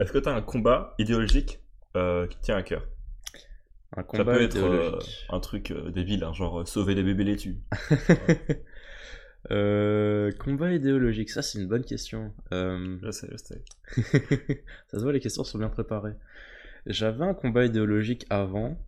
[0.00, 1.60] Est-ce que t'as un combat idéologique
[1.96, 2.86] euh, qui tient à cœur?
[3.96, 4.98] Un combat ça peut être euh,
[5.30, 7.58] un truc euh, débile, hein, genre sauver les bébés laitues.
[10.38, 12.32] combat idéologique, ça c'est une bonne question.
[12.50, 13.64] Je sais, je sais.
[14.88, 16.14] ça se voit, les questions sont bien préparées.
[16.86, 18.78] J'avais un combat idéologique avant,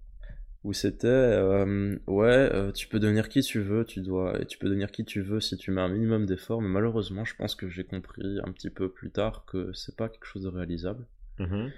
[0.64, 4.58] où c'était euh, ouais euh, tu peux devenir qui tu veux tu dois et tu
[4.58, 6.62] peux devenir qui tu veux si tu mets un minimum d'efforts.
[6.62, 10.08] Mais malheureusement je pense que j'ai compris un petit peu plus tard que c'est pas
[10.08, 11.06] quelque chose de réalisable.
[11.38, 11.70] Mhm.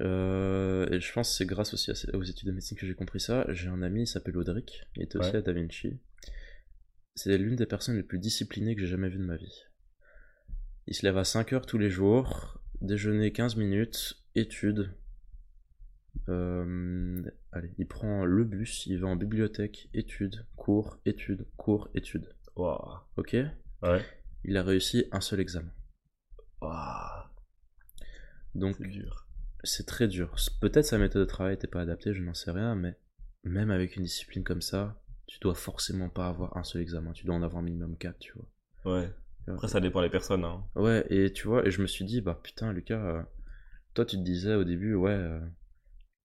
[0.00, 2.94] Euh, et je pense que c'est grâce aussi à aux études de médecine que j'ai
[2.94, 3.46] compris ça.
[3.48, 5.98] J'ai un ami il s'appelle Audric il était aussi à Da Vinci.
[7.14, 9.64] C'est l'une des personnes les plus disciplinées que j'ai jamais vues de ma vie.
[10.86, 14.90] Il se lève à 5 heures tous les jours déjeuner 15 minutes études
[16.28, 22.28] euh, allez, il prend le bus, il va en bibliothèque, études, cours, études, cours, études.
[22.56, 22.98] Waouh.
[23.16, 23.36] Ok
[23.82, 24.04] Ouais.
[24.44, 25.72] Il a réussi un seul examen.
[26.60, 27.24] Waouh.
[28.54, 29.26] Donc C'est dur.
[29.64, 30.34] c'est très dur.
[30.60, 32.96] Peut-être sa méthode de travail n'était pas adaptée, je n'en sais rien, mais
[33.44, 37.12] même avec une discipline comme ça, tu dois forcément pas avoir un seul examen.
[37.12, 38.94] Tu dois en avoir minimum 4, tu vois.
[38.98, 39.10] Ouais.
[39.46, 40.44] Après, ça dépend des personnes.
[40.44, 40.64] Hein.
[40.74, 43.22] Ouais, et tu vois, et je me suis dit, bah putain, Lucas, euh,
[43.94, 45.40] toi tu te disais au début, ouais, euh,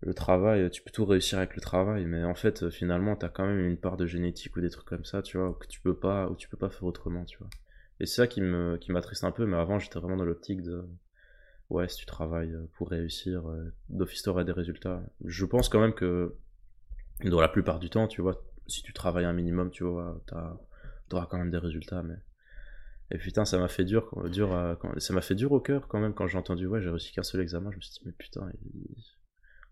[0.01, 3.29] le travail, tu peux tout réussir avec le travail, mais en fait, euh, finalement, t'as
[3.29, 5.79] quand même une part de génétique ou des trucs comme ça, tu vois, que tu
[5.81, 7.49] peux pas, ou tu peux pas faire autrement, tu vois.
[7.99, 10.61] Et c'est ça qui me, qui m'attriste un peu, mais avant, j'étais vraiment dans l'optique
[10.61, 10.85] de,
[11.69, 15.03] ouais, si tu travailles euh, pour réussir, euh, d'office t'auras des résultats.
[15.25, 16.35] Je pense quand même que,
[17.25, 20.21] dans la plupart du temps, tu vois, si tu travailles un minimum, tu vois,
[21.09, 22.15] t'auras quand même des résultats, mais.
[23.11, 26.13] Et putain, ça m'a fait dur, dur ça m'a fait dur au cœur quand même
[26.13, 27.71] quand j'ai entendu, ouais, j'ai réussi qu'un seul examen.
[27.71, 29.14] Je me suis dit, mais putain, il-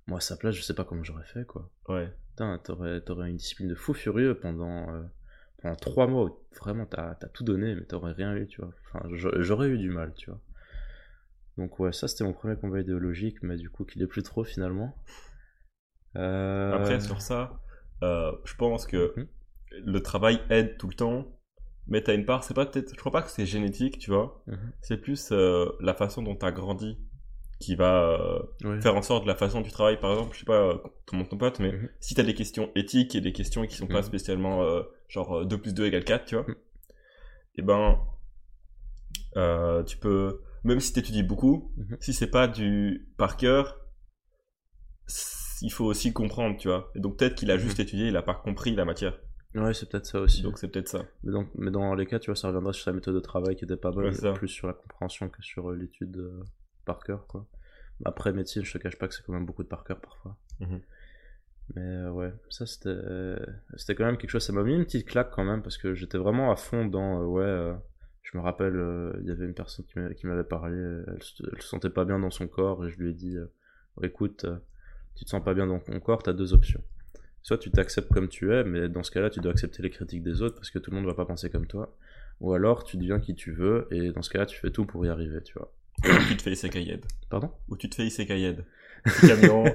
[0.07, 1.69] moi à sa place, je sais pas comment j'aurais fait, quoi.
[1.87, 2.13] Ouais.
[2.31, 5.03] Putain, t'aurais, t'aurais une discipline de fou furieux pendant, euh,
[5.61, 8.73] pendant trois mois où vraiment t'as, t'as tout donné, mais t'aurais rien eu, tu vois.
[8.93, 10.41] Enfin, j'a- j'aurais eu du mal, tu vois.
[11.57, 14.43] Donc, ouais, ça c'était mon premier combat idéologique, mais du coup, qu'il est plus trop
[14.43, 14.95] finalement.
[16.15, 17.61] Euh, Après, sur ça,
[18.03, 19.27] euh, je pense que Mhm.
[19.71, 21.25] le travail aide tout le temps,
[21.87, 24.43] mais t'as une part, c'est pas peut-être, je crois pas que c'est génétique, tu vois.
[24.47, 24.73] Mhm.
[24.81, 26.97] C'est plus la façon dont t'as grandi
[27.63, 28.81] qui va euh, ouais.
[28.81, 29.99] faire en sorte de la façon dont tu travailles.
[29.99, 31.89] Par exemple, je sais pas euh, comment ton pote, mais Mhm.
[31.99, 34.03] si t'as des questions éthiques et des questions qui sont pas Mhm.
[34.03, 36.55] spécialement euh, genre euh, 2 plus 2 égale 4, tu vois, Mhm.
[37.55, 37.99] et ben,
[39.37, 41.97] euh, tu peux, même si t'étudies beaucoup, Mhm.
[42.01, 43.79] si c'est pas du par cœur,
[45.61, 46.91] il faut aussi comprendre, tu vois.
[46.95, 47.85] Et donc peut-être qu'il a juste Mhm.
[47.85, 49.17] étudié, il a pas compris la matière.
[49.55, 50.41] Ouais, c'est peut-être ça aussi.
[50.41, 51.05] Donc c'est peut-être ça.
[51.23, 53.55] Mais, donc, mais dans les cas, tu vois, ça reviendra sur sa méthode de travail
[53.55, 56.43] qui était pas bonne, Ouais, plus sur la compréhension que sur euh, l'étude euh,
[56.85, 57.45] par cœur, quoi.
[58.05, 60.37] Après, médecine, je te cache pas que c'est quand même beaucoup de par cœur parfois.
[60.59, 60.81] Mhm.
[61.75, 63.37] Mais euh, ouais, ça c'était euh,
[63.77, 65.93] c'était quand même quelque chose, ça m'a mis une petite claque quand même, parce que
[65.93, 67.77] j'étais vraiment à fond dans, euh, ouais,
[68.23, 68.75] je me rappelle,
[69.21, 71.89] il y avait une personne qui m'a- qui m'avait parlé, elle, se- elle se sentait
[71.89, 73.37] pas bien dans son corps, et je lui ai dit,
[74.01, 74.45] écoute,
[75.15, 76.83] tu te sens pas bien dans ton corps, t'as deux options.
[77.43, 80.23] Soit tu t'acceptes comme tu es, mais dans ce cas-là, tu dois accepter les critiques
[80.23, 81.95] des autres parce que tout le monde va pas penser comme toi.
[82.39, 85.05] Ou alors tu deviens qui tu veux et dans ce cas-là, tu fais tout pour
[85.05, 85.71] y arriver, tu vois.
[86.03, 87.05] Ou tu te fais Isekayed.
[87.29, 87.51] Pardon?
[87.69, 88.65] Ou tu te fais Isekayed.
[89.21, 89.65] Camion.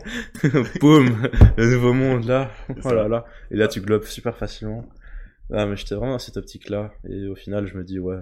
[0.81, 2.51] Boum Le nouveau monde là
[2.85, 4.89] Oh là là Et là, tu globes super facilement.
[5.53, 6.93] Ah, mais j'étais vraiment dans cette optique-là.
[7.09, 8.19] Et au final, je me dis, ouais,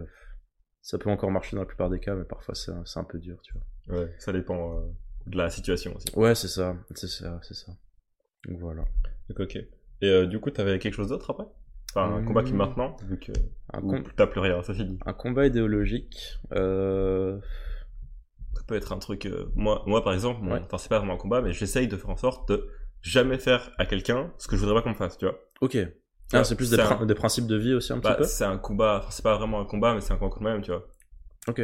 [0.87, 3.39] ça peut encore marcher dans la plupart des cas, mais parfois c'est un, peu dur,
[3.43, 3.99] tu vois.
[3.99, 4.87] ouais, ça dépend euh,
[5.27, 6.07] de la situation aussi.
[6.15, 7.73] Ouais, c'est ça, c'est ça, c'est ça.
[8.47, 8.85] Donc voilà.
[9.29, 9.57] Donc ok.
[9.57, 11.47] Et euh, du coup, t'avais quelque chose d'autre après?
[11.91, 13.33] Enfin, un combat qui maintenant, vu que
[14.17, 14.99] t'as plus rien, ça finit.
[15.05, 16.39] un combat idéologique.
[16.53, 17.41] Euh...
[18.57, 19.27] Ça peut être un truc.
[19.27, 20.61] euh, moi, moi, par exemple, Ouais.
[20.79, 22.69] c'est pas vraiment un combat, mais j'essaye de faire en sorte de
[23.03, 25.39] jamais faire à quelqu'un ce que je voudrais pas qu'on me fasse, tu vois.
[25.61, 25.77] Ok.
[26.33, 28.25] Ah, c'est plus des, un- principes de vie aussi un Bah, petit peu?
[28.25, 28.99] c'est un combat.
[28.99, 30.87] Enfin, c'est pas vraiment un combat, mais c'est un combat quand même, tu vois.
[31.49, 31.63] Ok.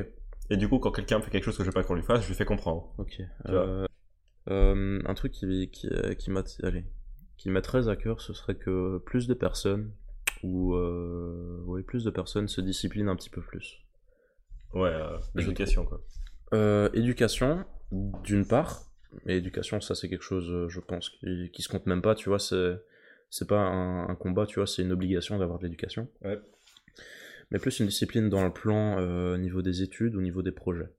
[0.50, 2.02] Et du coup, quand quelqu'un me fait quelque chose que je veux pas qu'on lui
[2.02, 2.92] fasse, je lui fais comprendre.
[2.98, 3.20] Ok.
[3.48, 3.86] Euh,
[4.50, 6.42] euh, un truc qui, qui, qui m'a
[7.38, 9.92] qui m'a très à cœur, ce serait que plus de personnes
[10.44, 13.78] ou euh, oui, plus de personnes se disciplinent un petit peu plus.
[14.74, 14.92] Ouais,
[15.34, 16.00] l'éducation, quoi.
[16.52, 18.84] Euh, éducation, d'une part,
[19.24, 22.14] mais éducation, ça c'est quelque chose, euh, je pense, qui, qui se compte même pas,
[22.14, 22.76] tu vois, c'est
[23.30, 26.08] c'est pas un, un combat, tu vois, c'est une obligation d'avoir de l'éducation.
[26.22, 26.38] Ouais.
[27.50, 30.52] Mais plus une discipline dans le plan euh, au niveau des études, au niveau des
[30.52, 30.90] projets.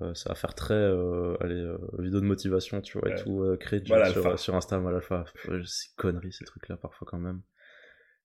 [0.00, 3.56] Euh, ça va faire très euh, allez, euh, vidéo de motivation, tu vois, et tout,
[3.58, 5.24] créer Voilà, sur, sur Insta, mal alpha.
[5.64, 7.42] C'est conneries ces trucs-là parfois quand même.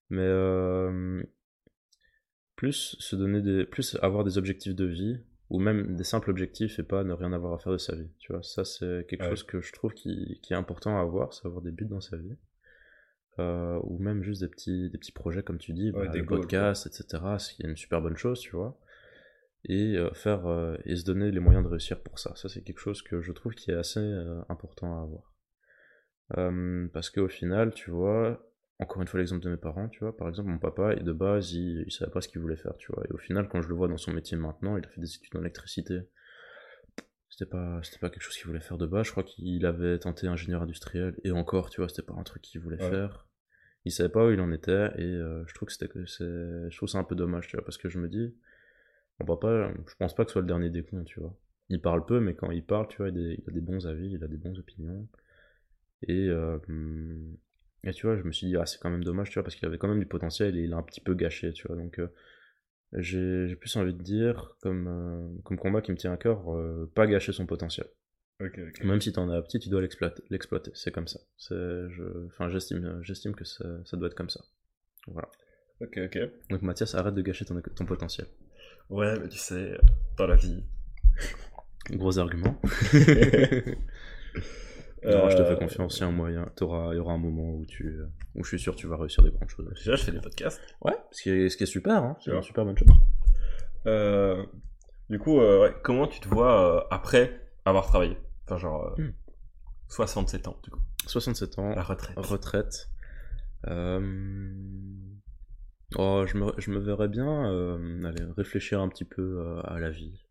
[0.10, 0.30] Mais
[2.56, 5.18] plus se donner des, plus avoir des objectifs de vie
[5.50, 8.10] ou même des simples objectifs et pas ne rien avoir à faire de sa vie.
[8.20, 9.30] Tu vois, ça c'est quelque Ouais.
[9.30, 12.02] chose que je trouve qui, qui est important à avoir, c'est avoir des buts dans
[12.02, 12.36] sa vie.
[13.38, 16.20] Euh, ou même juste des petits, des petits projets comme tu dis, Ouais, bah, des
[16.20, 17.22] le goals, podcast, etc.
[17.38, 18.80] Ce qui est une super bonne chose, tu vois.
[19.68, 22.34] Et euh, faire euh, et se donner les moyens de réussir pour ça.
[22.36, 24.00] Ça c'est quelque chose que je trouve qui est assez
[24.50, 25.34] important à avoir.
[26.94, 28.42] Parce qu'au final, tu vois,
[28.80, 31.14] encore une fois l'exemple de mes parents, tu vois, par exemple mon papa, et de
[31.14, 33.04] base, il, il savait pas ce qu'il voulait faire, tu vois.
[33.10, 35.16] Et au final, quand je le vois dans son métier maintenant, il a fait des
[35.16, 36.02] études en électricité.
[37.30, 39.06] c'était pas, c'était pas quelque chose qu'il voulait faire de base.
[39.06, 42.42] Je crois qu'il avait tenté ingénieur industriel et encore, tu vois, c'était pas un truc
[42.42, 43.28] qu'il voulait faire.
[43.86, 46.98] Il savait pas où il en était et je trouve que c'était, je trouve ça
[46.98, 48.36] un peu dommage, tu vois, parce que je me dis,
[49.20, 51.38] on va pas, je pense pas que ce soit le dernier des cons, tu vois.
[51.70, 54.24] Il parle peu, mais quand il parle, tu vois, il a des, bons avis, il
[54.24, 55.08] a des bonnes opinions.
[56.08, 56.30] Et,
[57.86, 59.56] et tu vois, je me suis dit, ah, c'est quand même dommage, tu vois, parce
[59.56, 61.76] qu'il avait quand même du potentiel et il a un petit peu gâché, tu vois.
[61.76, 62.00] Donc,
[62.98, 66.90] j'ai plus envie de dire, comme, euh, comme combat qui me tient à cœur, euh,
[66.96, 67.88] pas gâcher son potentiel.
[68.84, 70.72] Même si t'en as petit, tu dois l'exploiter.
[70.74, 71.22] C'est comme ça.
[71.50, 74.42] Je, enfin, j'estime, j'estime que ça, ça, doit être comme ça.
[75.08, 75.30] Voilà.
[75.80, 76.20] Ok, ok.
[76.50, 78.28] Donc Mathias, arrête de gâcher ton, ton potentiel.
[78.90, 79.78] Ouais, mais tu sais,
[80.18, 80.64] dans la vie.
[81.92, 82.60] Gros argument.
[85.06, 86.52] Non, je te fais euh, confiance, il y a un moyen.
[86.60, 88.00] il y aura un moment où, tu,
[88.34, 89.68] où je suis sûr que tu vas réussir des grandes choses.
[89.76, 90.60] Déjà, je fais des podcasts.
[90.82, 92.18] Ouais, ce qui est, ce qui est super, hein.
[92.20, 92.88] c'est une super bonne chose.
[93.88, 94.44] Euh,
[95.10, 98.18] du coup, euh, ouais, comment tu te vois après avoir travaillé?
[98.46, 98.96] Enfin, genre,
[99.90, 100.50] 67 hmm.
[100.50, 100.82] ans, du coup.
[101.08, 101.70] 67 ans.
[101.76, 102.18] La retraite.
[102.18, 102.90] Retraite.
[105.98, 107.46] Oh, je me, je me verrais bien
[108.06, 110.25] aller réfléchir un petit peu à la vie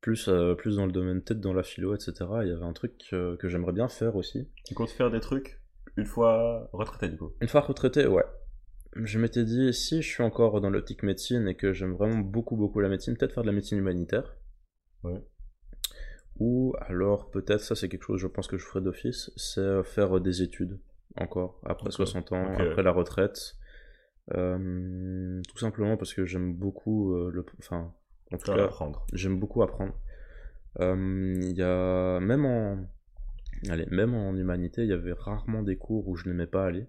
[0.00, 2.12] plus, euh, plus dans le domaine peut-être dans la philo, etc.
[2.42, 4.48] Il y avait un truc euh, que j'aimerais bien faire aussi.
[4.64, 5.60] Tu comptes faire des trucs
[5.96, 7.32] une fois retraité du coup?
[7.40, 8.24] Une fois retraité, ouais.
[8.94, 12.56] Je m'étais dit, si je suis encore dans l'optique médecine et que j'aime vraiment beaucoup
[12.56, 14.36] beaucoup la médecine, peut-être faire de la médecine humanitaire.
[15.02, 15.22] Ouais.
[16.38, 20.20] Ou alors peut-être, ça c'est quelque chose je pense que je ferai d'office, c'est faire
[20.20, 20.78] des études
[21.16, 23.56] encore, après 60 ans, après la retraite.
[24.34, 27.44] Euh, tout simplement parce que j'aime beaucoup le...
[27.58, 27.92] Enfin,
[28.32, 28.70] en tout cas,
[29.12, 29.94] j'aime beaucoup apprendre.
[30.80, 32.86] Euh, il y a même en
[33.68, 36.86] allez, même en humanité, il y avait rarement des cours où je n'aimais pas aller.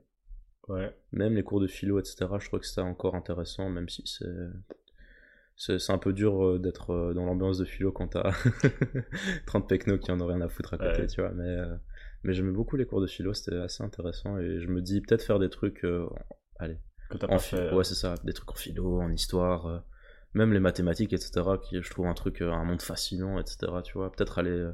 [0.67, 0.95] Ouais.
[1.12, 2.28] Même les cours de philo, etc.
[2.39, 4.25] Je trouve que c'était encore intéressant, même si c'est
[5.56, 8.32] c'est un peu dur euh, d'être euh, dans l'ambiance de philo quand t'as
[9.45, 11.32] 30 technos qui en ont rien à foutre à côté, tu vois.
[11.32, 11.58] Mais,
[12.23, 15.23] mais j'aimais beaucoup les cours de philo, c'était assez intéressant et je me dis peut-être
[15.23, 15.86] faire des trucs,
[16.60, 16.78] allez,
[17.10, 17.73] que t'as pas fait.
[17.73, 19.84] Ouais, c'est ça, des trucs en philo, en histoire
[20.34, 23.94] même les mathématiques, etc., qui je trouve un truc, euh, un monde fascinant, etc., tu
[23.94, 24.72] vois, peut-être aller euh,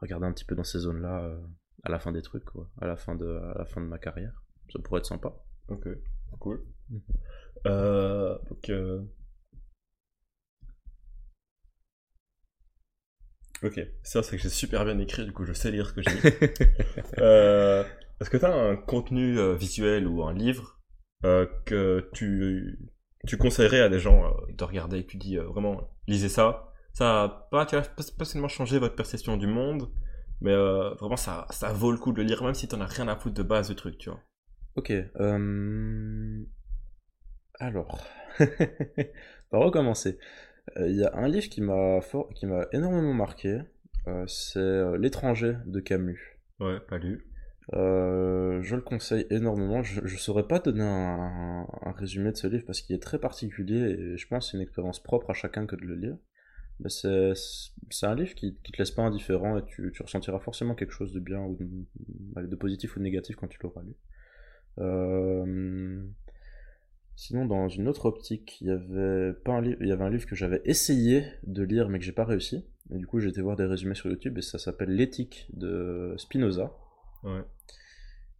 [0.00, 1.38] regarder un petit peu dans ces zones-là euh,
[1.82, 3.98] à la fin des trucs, quoi, à la fin de, à la fin de ma
[3.98, 4.42] carrière.
[4.72, 5.34] Ça pourrait être sympa.
[5.68, 5.88] Ok,
[6.38, 6.64] cool.
[7.66, 8.70] Euh, donc,
[13.62, 16.02] Ok, ça c'est que j'ai super bien écrit, du coup je sais lire ce que
[16.02, 16.26] j'ai dit.
[18.20, 20.82] Est-ce que tu as un contenu visuel ou un livre
[21.22, 22.78] que tu
[23.26, 26.72] tu conseillerais à des gens euh, de regarder et tu dis euh, vraiment lisez ça.
[26.92, 27.76] Ça a pas, tu
[28.16, 29.90] pas seulement changé votre perception du monde
[30.40, 32.86] mais euh, vraiment ça, ça vaut le coup de le lire même si t'en as
[32.86, 34.20] rien à foutre de base du truc tu vois.
[34.76, 34.92] Ok
[37.60, 38.04] alors
[39.50, 40.18] par recommencer
[40.76, 42.00] il y a un livre qui m'a
[42.34, 43.60] qui m'a énormément marqué
[44.26, 46.38] c'est l'étranger de Camus.
[46.60, 47.26] Ouais pas lu
[47.72, 49.82] euh, je le conseille énormément.
[49.82, 53.76] Je ne saurais pas donner un, résumé de ce livre parce qu'il est très particulier
[53.76, 56.16] et je pense que c'est une expérience propre à chacun que de le lire.
[56.88, 61.12] c'est un livre qui, qui te laisse pas indifférent et tu, ressentiras forcément quelque chose
[61.12, 63.94] de bien ou de, positif ou de négatif quand tu l'auras lu.
[64.78, 66.04] Euh,
[67.16, 70.26] sinon, dans une autre optique, il y avait un livre, il y avait un livre
[70.26, 72.66] que j'avais essayé de lire mais que j'ai pas réussi.
[72.90, 76.14] Et du coup, j'ai été voir des résumés sur YouTube et ça s'appelle L'éthique de
[76.18, 76.76] Spinoza.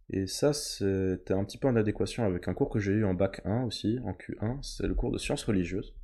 [0.09, 3.13] Et ça, c'était un petit peu en adéquation avec un cours que j'ai eu en
[3.13, 5.95] bac 1 aussi, en Q1, c'est le cours de sciences religieuses.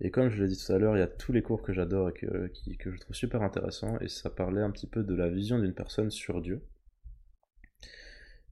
[0.00, 1.72] Et comme je l'ai dit tout à l'heure, il y a tous les cours que
[1.72, 5.28] j'adore et que, je trouve super intéressants, et ça parlait un petit peu de la
[5.28, 6.62] vision d'une personne sur Dieu.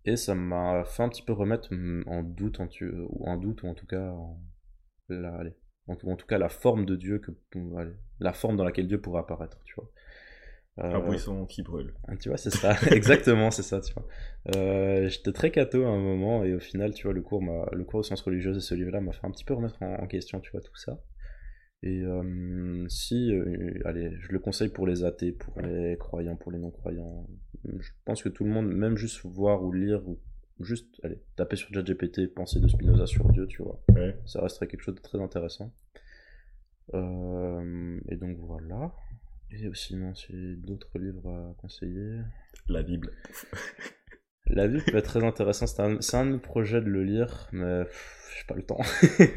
[0.05, 1.73] Et ça m'a fait un petit peu remettre
[2.07, 4.15] en doute, en, ou en doute, ou en tout cas,
[5.09, 5.55] la, allez,
[5.89, 7.33] en, tout cas la forme de Dieu, que,
[8.21, 9.91] la forme dans laquelle Dieu pourrait apparaître, tu vois.
[10.83, 11.93] Un euh, buisson qui brûle.
[12.09, 14.07] Ah, tu vois, c'est ça, exactement, c'est ça, tu vois.
[14.57, 17.85] Euh, j'étais très cato à un moment, et au final, tu vois, le cours, le
[17.85, 20.41] cours de sciences religieuses et ce livre-là m'a fait un petit peu remettre en, question,
[20.41, 21.03] tu vois, tout ça.
[21.83, 23.33] Et euh, si,
[23.85, 27.27] allez, je le conseille pour les athées, pour les croyants, pour les non-croyants.
[27.65, 30.19] Je pense que tout le monde, même juste voir ou lire, ou
[30.61, 33.83] juste, allez, taper sur ChatGPT, penser de Spinoza sur Dieu, tu vois.
[34.25, 35.75] Ça resterait quelque chose de très intéressant.
[36.95, 38.95] et donc voilà.
[39.53, 42.21] Et sinon, c'est d'autres livres à conseiller.
[42.69, 43.13] La Bible.
[44.47, 45.67] La Bible peut être très intéressant.
[45.67, 47.85] C'est un, un, de mes projets de le lire, mais
[48.37, 48.81] j'ai pas le temps.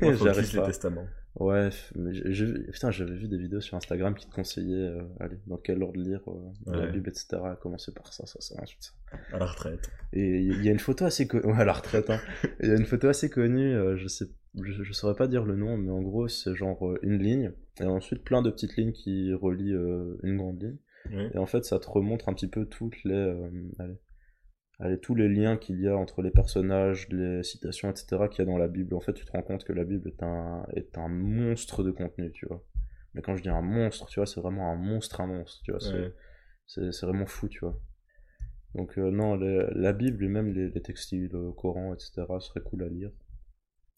[0.01, 0.61] J'arrive pas.
[0.61, 1.07] Les testaments.
[1.39, 5.39] Ouais, mais j'ai, putain, j'avais vu des vidéos sur Instagram qui te conseillaient, euh, allez,
[5.47, 7.41] dans quel ordre lire euh, la Bible, etc.
[7.59, 9.17] Commencer par ça, ça, ça, ensuite ça.
[9.35, 9.89] À la retraite.
[10.11, 12.19] Et il y a une photo assez connue, ouais, à la retraite, hein.
[12.61, 14.25] Il y a une photo assez connue, euh, je sais,
[14.61, 18.23] je, saurais pas dire le nom, mais en gros, c'est genre une ligne, et ensuite
[18.23, 19.75] plein de petites lignes qui relient
[20.21, 20.77] une grande ligne.
[21.33, 23.97] Et en fait, ça te remontre un petit peu toutes les, allez, allez,
[25.01, 28.27] tous les liens qu'il y a entre les personnages, les citations, etc.
[28.29, 28.95] qu'il y a dans la Bible.
[28.95, 31.91] En fait, tu te rends compte que la Bible est un, est un monstre de
[31.91, 32.63] contenu, tu vois.
[33.13, 35.71] Mais quand je dis un monstre, tu vois, c'est vraiment un monstre, un monstre, tu
[35.71, 35.79] vois.
[36.65, 37.79] C'est vraiment fou, tu vois.
[38.75, 42.87] Donc, euh, non, la Bible lui-même, les, les, textiles, le Coran, etc., serait cool à
[42.87, 43.11] lire.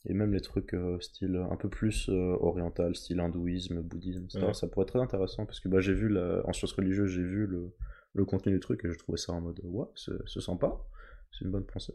[0.08, 4.54] Et même les trucs euh, style un peu plus euh, oriental, style hindouisme, bouddhisme, etc.
[4.54, 7.24] Ça pourrait être très intéressant parce que bah, j'ai vu, la, en sciences religieuses, j'ai
[7.24, 7.74] vu le,
[8.16, 10.78] le contenu du truc et je trouvais ça en mode ouais, c'est sympa,
[11.32, 11.94] c'est une bonne pensée.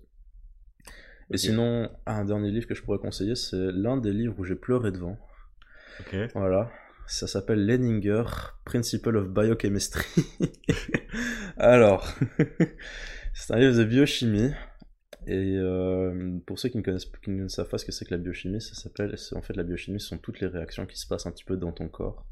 [1.32, 4.56] Et sinon, un dernier livre que je pourrais conseiller, c'est l'un des livres où j'ai
[4.56, 5.16] pleuré devant.
[6.00, 6.16] Ok.
[6.34, 6.70] Voilà.
[7.06, 8.24] Ça s'appelle Leninger,
[8.64, 10.04] Principle of Biochemistry.
[11.56, 12.12] Alors,
[13.34, 14.50] c'est un livre de biochimie.
[15.26, 18.14] Et euh, pour ceux qui ne connaissent, qui ne savent pas ce que c'est que
[18.14, 21.06] la biochimie, ça s'appelle, en fait, la biochimie, ce sont toutes les réactions qui se
[21.06, 22.26] passent un petit peu dans ton corps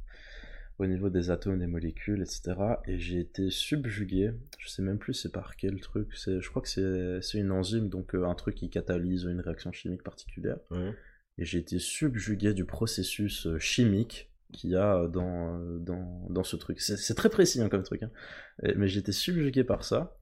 [0.79, 2.55] au niveau des atomes, des molécules, etc.
[2.87, 6.62] Et j'ai été subjugué, je sais même plus c'est par quel truc, c'est, je crois
[6.62, 10.59] que c'est, une enzyme, donc euh, un truc qui catalyse une réaction chimique particulière.
[11.41, 16.45] Et j'ai été subjugué du processus euh, chimique qu'il y a dans, euh, dans, dans
[16.45, 16.81] ce truc.
[16.81, 18.11] C'est, très précis hein, comme truc, hein.
[18.76, 20.16] mais j'ai été subjugué par ça.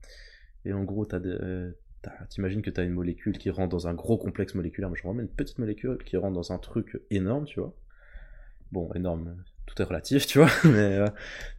[0.64, 1.20] Et en gros, t'as
[2.28, 5.22] t'imagines que t'as une molécule qui rentre dans un gros complexe moléculaire, mais je remets
[5.22, 7.74] une petite molécule qui rentre dans un truc énorme, tu vois.
[8.72, 9.36] Bon, énorme,
[9.66, 11.08] tout est relatif, tu vois, mais, euh,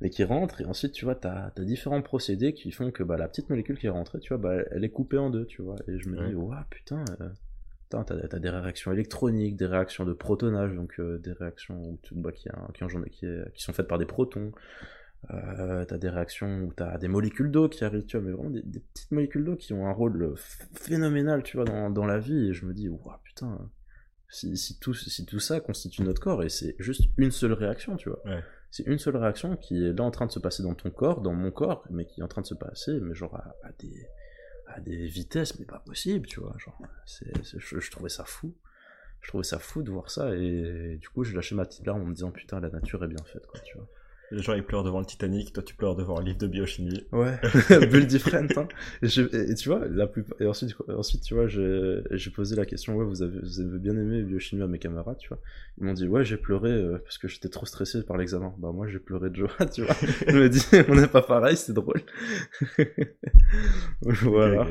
[0.01, 3.17] mais qui rentre, et ensuite, tu vois, t'as as différents procédés qui font que bah,
[3.17, 5.61] la petite molécule qui est rentrée, tu vois, bah, elle est coupée en deux, tu
[5.61, 7.29] vois, et je me dis, waouh, putain, euh,
[7.89, 12.31] t'as as des réactions électroniques, des réactions de protonnage, donc euh, des réactions où bah,
[12.31, 12.49] qui,
[13.11, 14.51] qui, qui, sont faites par des protons,
[15.31, 18.49] euh, t'as des réactions où t'as des molécules d'eau qui arrivent, tu vois, mais vraiment
[18.49, 20.35] des, petites molécules d'eau qui ont un rôle
[20.73, 23.69] phénoménal, tu vois, dans, dans la vie, et je me dis, waouh, putain
[24.29, 28.09] si, tout, si tout ça constitue notre corps et c'est juste une seule réaction, tu
[28.09, 28.21] vois.
[28.69, 31.21] C'est une seule réaction qui est là en train de se passer dans ton corps,
[31.21, 34.07] dans mon corps, mais qui est en train de se passer, mais genre à, des,
[34.67, 36.55] à des vitesses, mais pas possible, tu vois.
[36.57, 38.53] Genre, c'est, je, je, trouvais ça fou.
[39.21, 42.01] Je trouvais ça fou de voir ça et du coup, j'ai lâché ma petite larme
[42.01, 43.87] en me disant putain, la nature est bien faite, quoi, tu vois.
[44.31, 47.05] Les gens ils pleurent devant le Titanic, toi tu pleures devant un livre de biochimie.
[47.11, 47.39] Ouais,
[47.89, 48.47] bulle different.
[48.57, 48.67] Hein.
[49.01, 50.25] Et, tu vois, la plus...
[50.39, 53.93] et ensuite, ensuite tu vois, j'ai posé la question, ouais, vous avez, vous avez bien
[53.93, 55.39] aimé biochimie à mes camarades, tu vois.
[55.77, 58.53] Ils m'ont dit, ouais, j'ai pleuré euh, parce que j'étais trop stressé par l'examen.
[58.57, 59.95] Bah moi j'ai pleuré de joie, tu vois.
[60.27, 62.01] Je me dis, on n'est pas pareil, c'est drôle.
[64.01, 64.67] voilà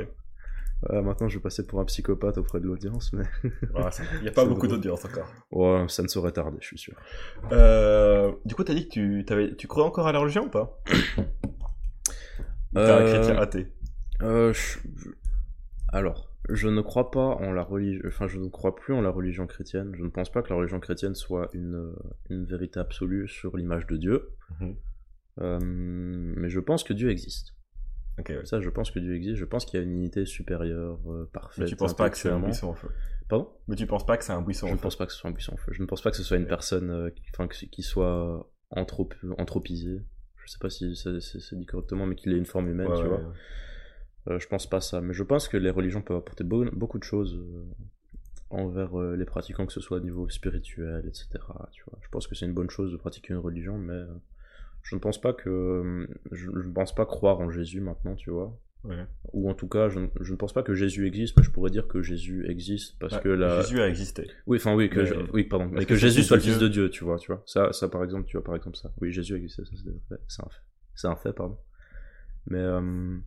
[0.90, 3.24] maintenant, je vais passer pour un psychopathe auprès de l'audience, mais.
[3.44, 5.32] Il n'y a pas beaucoup d'audience encore.
[5.50, 6.94] Ouais, ça ne saurait tarder, je suis sûr.
[7.52, 10.50] Euh, du coup, t'as dit que tu, avais, tu crois encore à la religion ou
[10.50, 10.82] pas?
[12.74, 13.72] T'es un euh, chrétien athée?
[14.22, 14.52] Euh,
[15.88, 18.02] alors, je ne crois pas en la religion.
[18.06, 19.92] Enfin, je ne crois plus en la religion chrétienne.
[19.94, 21.94] Je ne pense pas que la religion chrétienne soit une,
[22.28, 24.30] une vérité absolue sur l'image de Dieu.
[24.60, 24.76] Mhm.
[26.36, 27.55] mais je pense que Dieu existe.
[28.44, 29.36] Ça, je pense que Dieu existe.
[29.36, 31.64] Je pense qu'il y a une unité supérieure, euh, parfaite.
[31.64, 32.88] Mais tu penses pas que c'est un buisson en feu
[33.28, 33.48] Pardon?
[33.66, 35.30] Mais tu penses pas que c'est un buisson Je ne pense pas que ce soit
[35.30, 35.72] un buisson en feu.
[35.72, 37.10] Je ne pense pas que ce soit une personne euh,
[37.70, 40.02] qui, soit anthrop anthropisée.
[40.36, 43.32] Je sais pas si c'est dit correctement, mais qu'il ait une forme humaine, tu vois.
[44.28, 45.00] Euh, je pense pas ça.
[45.00, 47.64] Mais je pense que les religions peuvent apporter beaucoup de choses euh,
[48.50, 51.28] envers les pratiquants, que ce soit au niveau spirituel, etc.
[51.72, 51.98] Tu vois.
[52.00, 54.02] Je pense que c'est une bonne chose de pratiquer une religion, mais
[54.86, 58.56] je ne pense pas que je, ne pense pas croire en Jésus maintenant, tu vois.
[59.32, 61.70] Ou en tout cas, je, je, ne pense pas que Jésus existe, mais je pourrais
[61.70, 63.62] dire que Jésus existe parce que la...
[63.62, 64.30] Jésus a existé.
[64.46, 67.02] Oui, enfin oui, que oui, pardon, mais que, Jésus soit le fils de Dieu, tu
[67.02, 67.42] vois, tu vois.
[67.46, 68.92] Ça, ça par exemple, tu vois, par exemple ça.
[69.00, 70.60] Oui, Jésus existait, ça c'est un fait.
[70.94, 71.58] C'est un fait, pardon.
[72.46, 73.18] Mais euh,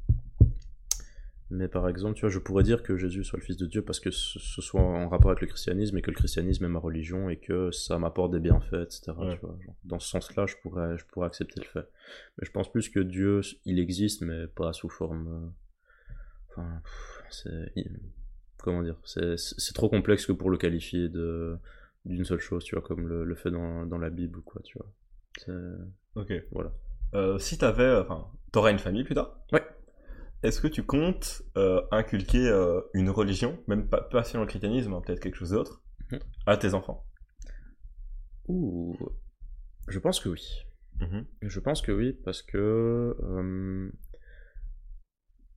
[1.51, 3.81] mais par exemple, tu vois, je pourrais dire que Jésus soit le Fils de Dieu
[3.81, 6.79] parce que ce, soit en rapport avec le christianisme et que le christianisme est ma
[6.79, 9.13] religion et que ça m'apporte des bienfaits, etc.
[9.31, 11.89] Tu vois, dans ce sens-là, je pourrais, je pourrais accepter le fait.
[12.37, 15.27] Mais je pense plus que Dieu, il existe, mais pas sous forme.
[15.27, 16.11] Euh,
[16.49, 16.81] enfin,
[17.29, 17.73] c'est.
[18.57, 21.57] Comment dire C'est trop complexe que pour le qualifier de
[22.05, 24.61] d'une seule chose, tu vois, comme le, le fait dans, dans la Bible ou quoi,
[24.63, 24.87] tu vois.
[26.15, 26.31] Ok.
[26.51, 26.71] Voilà.
[27.15, 27.95] Euh, si t'avais.
[27.95, 29.39] Enfin, t'aurais une famille plus tard?
[29.51, 29.63] Ouais.
[30.41, 35.01] Est-ce que tu comptes euh, inculquer euh, une religion, même pas, pas le christianisme, hein,
[35.05, 36.19] peut-être quelque chose d'autre, mhm.
[36.45, 37.05] à tes enfants?
[38.47, 38.95] Ouh,
[39.89, 40.65] je pense que oui.
[41.01, 41.25] Mhm.
[41.41, 43.91] Je pense que oui, parce que euh,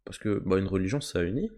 [0.04, 1.50] parce que bah, une religion ça unit,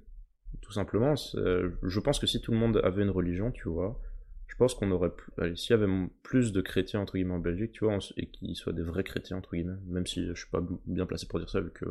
[0.61, 1.15] tout simplement.
[1.17, 4.01] Je pense que si tout le monde avait une religion, tu vois,
[4.49, 5.11] je pense qu'on aurait.
[5.57, 8.73] S'il y avait plus de chrétiens, entre guillemets, en Belgique, tu vois, et qu'ils soient
[8.75, 11.61] des vrais chrétiens, entre guillemets, même si je suis pas bien placé pour dire ça,
[11.61, 11.85] vu que,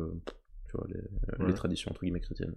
[0.74, 2.54] tu vois, les, traditions, entre guillemets, chrétiennes,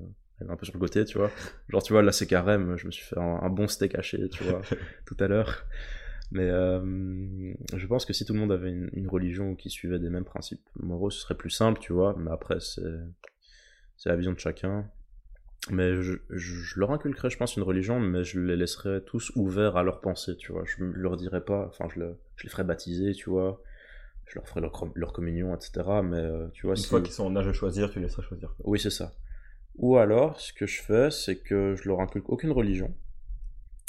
[0.48, 1.32] un peu sur le côté, tu vois.
[1.70, 4.44] Genre, tu vois, là, c'est carême, je me suis fait un, bon steak haché, tu
[4.44, 4.62] vois,
[5.06, 5.66] tout à l'heure.
[6.32, 10.10] Mais euh, je pense que si tout le monde avait une, religion qui suivait des
[10.10, 12.16] mêmes principes moraux, ce serait plus simple, tu vois.
[12.18, 12.82] Mais après, c'est
[14.06, 14.90] la vision de chacun.
[15.70, 19.76] Mais je, je, leur inculquerais, je pense, une religion, mais je les laisserais tous ouverts
[19.76, 20.64] à leur pensée, tu vois.
[20.66, 22.00] Je leur dirais pas, enfin, je,
[22.36, 23.62] je les ferais baptiser, tu vois.
[24.28, 25.72] Je leur ferais leur, leur communion, etc.
[26.04, 28.24] Mais euh, tu vois, une fois qu'ils sont en âge de choisir, tu les laisseras
[28.24, 28.54] choisir.
[28.64, 29.14] Oui, c'est ça.
[29.76, 32.94] Ou alors, ce que je fais, c'est que je leur inculque aucune religion.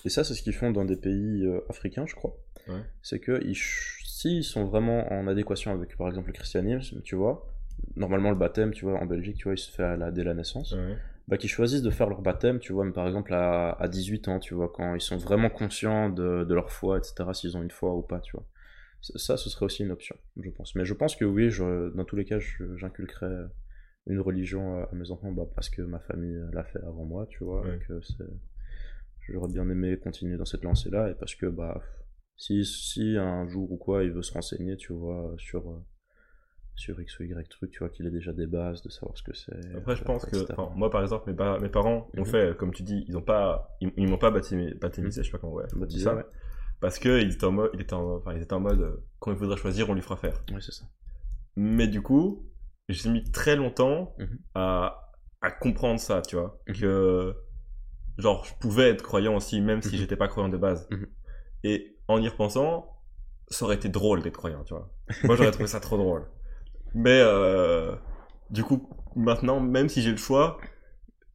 [0.04, 2.36] Et ça, c'est ce qu'ils font dans des pays euh, africains, je crois.
[2.68, 2.82] Ouais.
[3.02, 7.50] C'est que s'ils sont vraiment en adéquation avec, par exemple, le christianisme, tu vois,
[7.96, 10.24] normalement le baptême, tu vois, en Belgique, tu vois, il se fait à la, dès
[10.24, 10.72] la naissance.
[10.72, 10.96] Ouais
[11.28, 14.38] bah, qui choisissent de faire leur baptême, tu vois, par exemple à, à 18 ans,
[14.38, 17.70] tu vois, quand ils sont vraiment conscients de, de leur foi, etc., s'ils ont une
[17.70, 18.44] foi ou pas, tu vois.
[19.00, 20.74] Ça, ce serait aussi une option, je pense.
[20.74, 22.38] Mais je pense que oui, je, dans tous les cas,
[22.76, 23.46] j'inculquerais
[24.06, 27.44] une religion à mes enfants, bah, parce que ma famille l'a fait avant moi, tu
[27.44, 28.00] vois, que
[29.28, 31.80] j'aurais bien aimé continuer dans cette lancée-là, et parce que, bah,
[32.36, 35.82] si, si un jour ou quoi, il veut se renseigner, tu vois, sur
[36.78, 39.22] sur X ou Y truc, tu vois qu'il a déjà des bases, de savoir ce
[39.22, 39.74] que c'est.
[39.76, 40.36] Après, je pense que,
[40.76, 42.26] moi par exemple, mes, mes parents ont mhm.
[42.26, 45.12] fait, comme tu dis, ils ont pas, ils, m'ont pas baptisé, baptisé, mhm.
[45.12, 46.24] je sais pas comment, ouais, baptisé, ça.
[46.80, 49.04] Parce que ils étaient en mode, ils étaient en, enfin, ils étaient en mode, euh,
[49.18, 50.42] quand il faudrait choisir, on lui fera faire.
[50.52, 50.84] Oui, c'est ça.
[51.56, 52.48] Mais du coup,
[52.88, 54.38] j'ai mis très longtemps mhm.
[54.54, 57.34] à, à comprendre ça, tu vois, que,
[58.16, 60.88] genre, je pouvais être croyant aussi, même si j'étais pas croyant de base.
[61.64, 62.98] Et en y repensant,
[63.48, 64.92] ça aurait été drôle d'être croyant, tu vois.
[65.24, 66.26] Moi, j'aurais trouvé ça trop drôle.
[66.94, 67.96] Mais euh,
[68.50, 70.58] du coup, maintenant, même si j'ai le choix,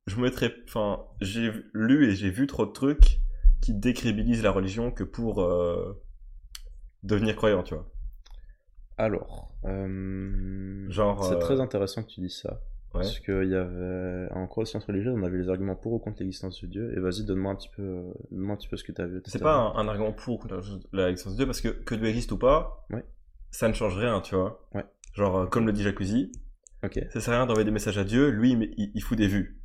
[0.08, 0.54] je me mettrais.
[0.68, 3.20] Enfin, j'ai lu et j'ai vu trop de trucs
[3.64, 5.98] qui décrédibilisent la religion que pour euh,
[7.02, 7.90] devenir croyant, tu vois.
[8.98, 12.60] Alors, euh, genre, c'est très intéressant que tu dises ça.
[12.92, 16.00] Parce qu'il y avait, en cours de sciences religieuses, on avait les arguments pour ou
[16.00, 16.94] contre l'existence de Dieu.
[16.96, 19.20] Et vas-y, donne-moi un petit peu, donne-moi un petit peu ce que tu as vu.
[19.26, 20.62] C'est pas un, argument pour ou contre
[20.92, 22.86] l'existence de Dieu, parce que que Dieu existe ou pas,
[23.50, 24.68] ça ne change rien, tu vois.
[24.76, 24.86] Ouais.
[25.14, 26.32] Genre, euh, comme le dit Jacuzzi.
[27.12, 28.30] Ça sert à rien d'envoyer des messages à Dieu.
[28.30, 29.62] Lui, il, il fout des vues.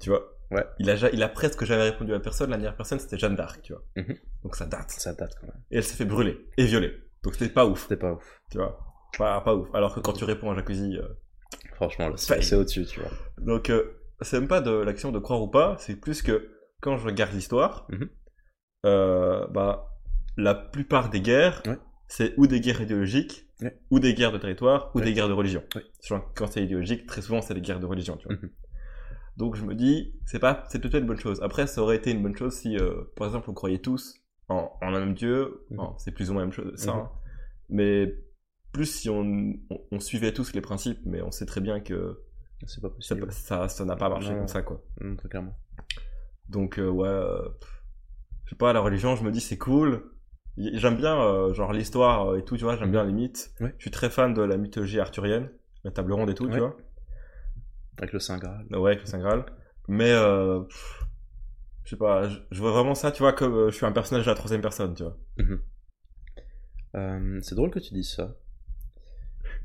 [0.00, 0.37] Tu vois.
[0.50, 0.64] Ouais.
[0.78, 2.50] Il a, il a presque jamais répondu à personne.
[2.50, 3.84] La dernière personne, c'était Jeanne d'Arc, tu vois.
[3.96, 4.16] Mhm.
[4.44, 4.90] Donc ça date.
[4.90, 5.60] Ça date quand même.
[5.70, 6.92] Et elle s'est fait brûler et violer.
[7.22, 7.82] Donc c'était pas ouf.
[7.82, 8.40] C'était pas ouf.
[8.50, 8.78] Tu vois.
[9.16, 9.68] Pas, pas ouf.
[9.74, 10.96] Alors que quand tu réponds à Jacuzzi.
[10.96, 11.08] Euh,
[11.74, 13.10] Franchement, c'est au-dessus, tu vois.
[13.38, 15.76] Donc, euh, c'est même pas de l'action de croire ou pas.
[15.78, 18.08] C'est plus que quand je regarde l'histoire, mhm.
[18.86, 19.96] euh, bah,
[20.36, 21.62] la plupart des guerres,
[22.08, 23.46] c'est ou des guerres idéologiques,
[23.90, 25.62] ou des guerres de territoire, ou des guerres de religion.
[26.34, 28.36] Quand c'est idéologique, très souvent c'est des guerres de religion, tu vois.
[28.36, 28.50] Mhm.
[29.38, 31.40] Donc je me dis, c'est pas, c'est peut-être une bonne chose.
[31.42, 34.16] Après, ça aurait été une bonne chose si, euh, par exemple, on croyait tous
[34.48, 35.64] en, en un même Dieu.
[35.70, 35.78] Mhm.
[35.96, 36.92] c'est plus ou moins la même chose, ça.
[36.92, 36.98] Mhm.
[36.98, 37.10] Hein.
[37.68, 38.14] Mais
[38.72, 39.54] plus si on,
[39.92, 42.20] on, suivait tous les principes, mais on sait très bien que
[42.66, 43.30] c'est pas possible.
[43.30, 44.82] Ça, ça n'a pas marché comme ça, quoi.
[45.16, 45.56] très clairement.
[46.48, 47.48] Donc euh, ouais, euh,
[48.44, 50.02] je sais pas, la religion, je me dis c'est cool
[50.56, 53.54] J'aime bien euh, genre l'histoire et tout, tu vois, j'aime bien les mythes.
[53.60, 55.48] Je suis très fan de la mythologie arthurienne,
[55.84, 56.76] la table ronde et tout, tu vois.
[57.98, 58.66] Avec le Saint Graal.
[58.70, 59.44] Ouais, avec le Saint Graal.
[59.88, 60.62] Mais euh,
[61.84, 64.24] je sais pas, je, vois vraiment ça, tu vois, comme euh, je suis un personnage
[64.24, 65.16] de la troisième personne, tu vois.
[65.38, 65.60] Mhm.
[67.42, 68.36] c'est drôle que tu dises ça.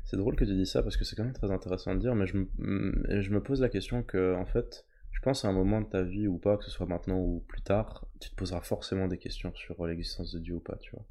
[0.04, 2.14] C'est drôle que tu dises ça parce que c'est quand même très intéressant de dire,
[2.14, 5.52] mais je me, je me pose la question que, en fait, je pense à un
[5.52, 8.34] moment de ta vie ou pas, que ce soit maintenant ou plus tard, tu te
[8.34, 11.06] poseras forcément des questions sur l'existence de Dieu ou pas, tu vois.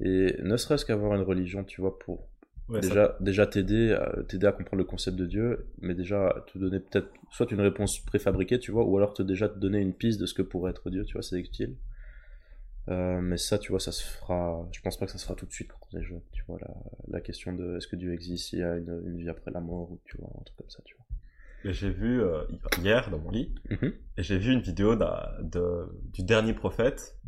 [0.00, 2.29] Et ne serait-ce qu'avoir une religion, tu vois, pour
[2.70, 6.80] déjà, déjà t'aider à, t'aider à comprendre le concept de Dieu, mais déjà te donner
[6.80, 10.20] peut-être soit une réponse préfabriquée, tu vois, ou alors te déjà te donner une piste
[10.20, 11.76] de ce que pourrait être Dieu, tu vois, c'est utile.
[12.88, 14.66] Euh, mais ça, tu vois, ça se fera.
[14.72, 16.22] Je pense pas que ça se fera tout de suite quand on est jeune.
[16.32, 16.74] Tu vois, la,
[17.08, 19.60] la question de est-ce que Dieu existe, il y a une, une vie après la
[19.60, 21.06] mort, ou tu vois, un truc comme ça, tu vois
[21.64, 22.44] j'ai vu euh,
[22.78, 23.92] hier dans mon lit, mhm.
[24.16, 27.18] et j'ai vu une vidéo de, du dernier prophète,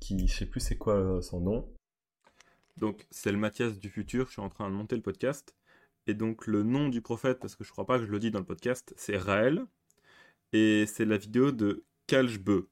[0.00, 1.68] qui je sais plus c'est quoi euh, son nom.
[2.76, 5.54] Donc c'est le Mathias du futur, je suis en train de monter le podcast.
[6.06, 8.30] Et donc le nom du prophète, parce que je crois pas que je le dis
[8.30, 9.64] dans le podcast, c'est Raël.
[10.52, 12.68] Et c'est la vidéo de Kalchbeu.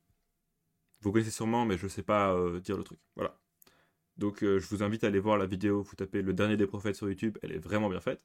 [1.00, 2.98] Vous connaissez sûrement, mais je sais pas euh, dire le truc.
[3.16, 3.38] Voilà.
[4.16, 6.96] Donc je vous invite à aller voir la vidéo, vous tapez le dernier des prophètes
[6.96, 8.20] sur YouTube, elle est vraiment bien faite.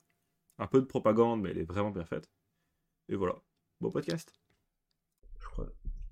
[0.57, 2.29] Un peu de propagande, mais elle est vraiment bien faite.
[3.09, 3.35] Et voilà.
[3.81, 4.33] Bon podcast.
[5.39, 5.67] Je crois.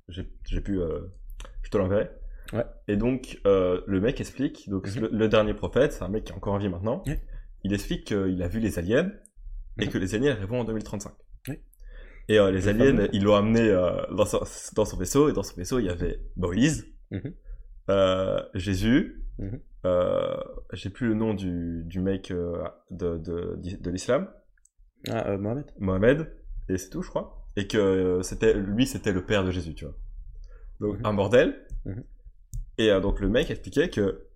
[0.10, 0.80] J'ai pu.
[0.80, 1.02] Euh,
[1.64, 2.23] je te l'enverrai.
[2.52, 2.66] Ouais.
[2.88, 4.70] Et donc, euh, le mec explique.
[4.70, 5.10] Donc, mhm.
[5.12, 7.04] le, dernier prophète, c'est un mec qui est encore en vie maintenant.
[7.64, 9.12] Il explique qu'il a vu les aliens
[9.80, 9.92] et mhm.
[9.92, 11.14] que les aliens arriveront en 2035.
[12.30, 13.70] Et euh, les aliens, ils l'ont amené
[14.12, 14.44] dans son,
[14.76, 15.30] dans, son, vaisseau.
[15.30, 16.86] Et dans son vaisseau, il y avait Moïse.
[17.12, 17.34] Mhm.
[17.90, 19.60] euh, Jésus, Mhm.
[19.86, 20.38] euh,
[20.74, 24.30] j'ai plus le nom du, du mec euh, de, de, de l'islam,
[25.10, 26.34] Ah, euh, Mohamed Mohamed,
[26.70, 27.48] et c'est tout, je crois.
[27.56, 29.96] Et que euh, c'était lui, c'était le père de Jésus, tu vois.
[30.80, 31.66] Donc un bordel.
[32.78, 32.86] Mhm.
[32.86, 34.28] Et euh, donc le mec expliquait que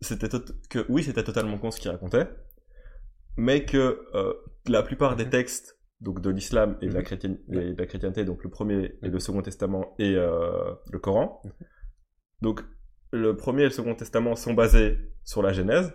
[0.00, 0.28] c'était
[0.70, 2.26] que oui, c'était totalement con ce qu'il racontait,
[3.36, 4.34] mais que euh,
[4.66, 5.30] la plupart des Mhm.
[5.30, 7.62] textes donc de l'islam et de la, Mhm.
[7.62, 11.40] et de la chrétienté, donc le premier et le second testament et euh, le Coran.
[11.44, 11.52] Mhm.
[12.42, 12.60] Donc
[13.12, 15.94] le premier et le second testament sont basés sur la Genèse.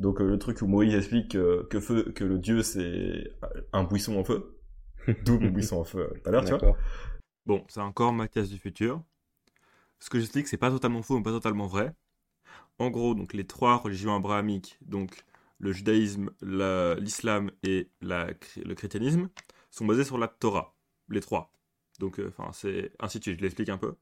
[0.00, 3.30] Donc euh, le truc où Moïse explique que, que, feu, que le Dieu c'est
[3.72, 4.58] un buisson en feu.
[5.24, 6.76] D'où mon buisson en feu tout à l'heure, tu vois.
[7.46, 9.02] Bon, c'est encore ma thèse du futur.
[10.02, 11.94] Ce que j'explique, c'est pas totalement faux, mais pas totalement vrai.
[12.78, 15.24] En gros, donc les trois religions abrahamiques, donc
[15.60, 19.30] le judaïsme, la- l'islam et le chrétianisme,
[19.70, 20.74] sont basés sur la Torah,
[21.08, 21.52] les trois.
[22.00, 23.24] Donc, euh, enfin, c'est ainsi de.
[23.26, 23.94] Je l'explique un peu.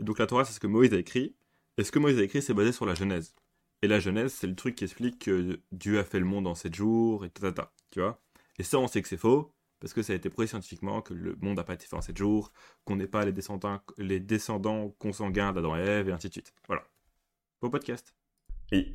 [0.00, 1.34] Et donc la Torah, c'est ce que Moïse a écrit,
[1.78, 3.34] et ce que Moïse a écrit, c'est basé sur la Genèse.
[3.82, 6.54] Et la Genèse, c'est le truc qui explique que Dieu a fait le monde en
[6.56, 8.20] sept jours, et tatata, tu vois.
[8.58, 11.14] Et ça, on sait que c'est faux, parce que ça a été prouvé scientifiquement que
[11.14, 12.52] le monde n'a pas été fait en sept jours,
[12.84, 16.52] qu'on n'est pas les descendants, les descendants consanguins d'Adam et Ève, et ainsi de suite.
[16.66, 16.82] Voilà.
[17.60, 18.14] Beau podcast.
[18.72, 18.90] Et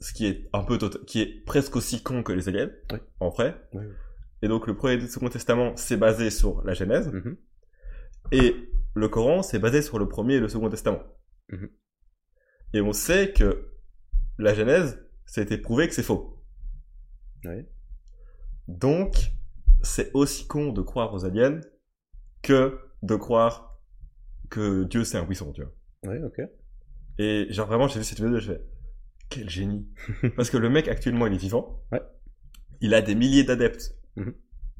[0.00, 2.98] ce qui est un peu qui est presque aussi con que les aliens, Oui.
[3.20, 3.60] en vrai.
[3.72, 3.92] Oui, oui.
[4.42, 7.36] Et donc le premier et le second testament, c'est basé sur la Genèse, Mhm.
[8.32, 8.54] et
[8.94, 11.02] le Coran, c'est basé sur le premier et le second testament.
[11.50, 11.68] Mhm.
[12.74, 13.72] Et on sait que
[14.38, 16.44] la Genèse, ça a été prouvé que c'est faux.
[17.44, 17.66] Oui.
[18.68, 19.14] Donc,
[19.82, 21.60] c'est aussi con de croire aux aliens
[22.42, 23.78] que de croire
[24.50, 25.72] que Dieu c'est un buisson, tu vois.
[26.06, 26.40] Oui, ok.
[27.18, 28.62] Et genre vraiment, j'ai vu cette vidéo, je fais
[29.28, 29.86] quel génie.
[30.36, 31.82] Parce que le mec actuellement, il est vivant.
[31.92, 32.00] Ouais.
[32.80, 34.34] Il a des milliers d'adeptes Mhm.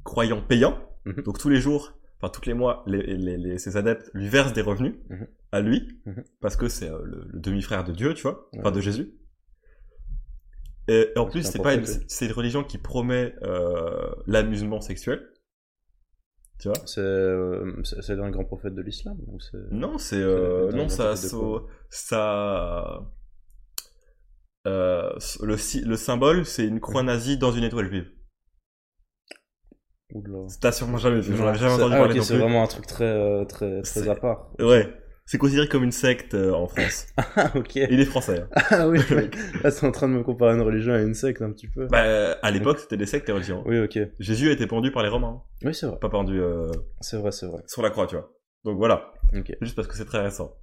[0.05, 0.79] croyants payants.
[1.05, 1.23] Mhm.
[1.23, 4.53] Donc tous les jours, enfin tous les mois, les, les, les- ses adeptes lui versent
[4.53, 5.27] des revenus Mhm.
[5.53, 6.01] à lui
[6.41, 8.77] parce que c'est euh, le, le demi-frère de Dieu, tu vois, enfin Ouais.
[8.77, 9.13] de Jésus.
[10.89, 15.29] Et, et en plus, c'est pas une, c'est une religion qui promet euh, l'amusement sexuel.
[16.59, 16.79] Tu vois?
[16.87, 19.71] C'est euh, c'est c'est un grand prophète de l'islam ou c'est...
[19.71, 21.15] Non, c'est euh, C'est non ça
[24.65, 28.11] le le symbole c'est une croix nazie dans une étoile juive.
[30.61, 33.47] T'as sûrement jamais vu, j'en avais jamais entendu ah, parler c'est vraiment un truc très,
[33.47, 34.51] très, très à part.
[34.59, 34.93] Ouais,
[35.31, 37.07] c'est considéré comme une secte euh, en France.
[37.37, 37.77] Ah, ok.
[37.77, 38.41] Il est français.
[38.41, 38.63] hein.
[38.71, 38.99] Ah oui,
[39.63, 41.87] là, c'est en train de me comparer une religion à une secte un petit peu.
[41.87, 43.63] Bah, à l'époque, c'était des sectes et religions.
[43.67, 43.99] Oui, ok.
[44.19, 45.99] Jésus a été pendu par les Romains, Oui, c'est vrai.
[46.01, 46.67] pas pendu euh,
[47.01, 47.63] C'est vrai, c'est vrai.
[47.67, 48.33] sur la croix, tu vois.
[48.65, 49.55] Donc voilà, Ok.
[49.61, 50.57] juste parce que c'est très récent.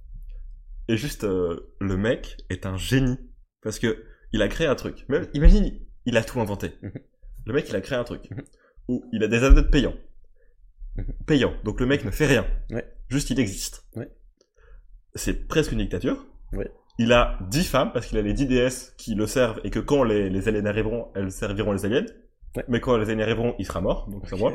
[0.88, 3.18] Et juste, euh, le mec est un génie.
[3.62, 5.04] Parce que il a créé un truc.
[5.08, 6.72] Même, imagine, il a tout inventé.
[7.46, 8.28] Le mec, il a créé un truc.
[8.88, 9.94] Où il a des adeptes payants.
[11.26, 11.54] Payants.
[11.64, 12.44] Donc le mec ne fait rien.
[12.70, 12.84] Ouais.
[13.08, 13.84] Juste, il existe.
[13.94, 14.08] Ouais.
[15.16, 16.24] C'est presque une dictature.
[16.98, 19.78] Il a 10 femmes, parce qu'il a les 10 déesses qui le servent, et que
[19.80, 22.06] quand les, les aliens arriveront, elles serviront les aliens.
[22.56, 22.64] Ouais.
[22.68, 24.08] Mais quand les aliens arriveront, il sera mort.
[24.08, 24.40] Donc c'est Ok.
[24.40, 24.52] moi.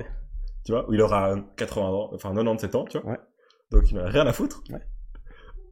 [0.66, 3.12] Tu vois, il aura 80 ans, enfin 97 ans, tu vois.
[3.12, 3.20] Ouais.
[3.72, 4.64] Donc il n'a rien à foutre.
[4.72, 4.82] Ouais.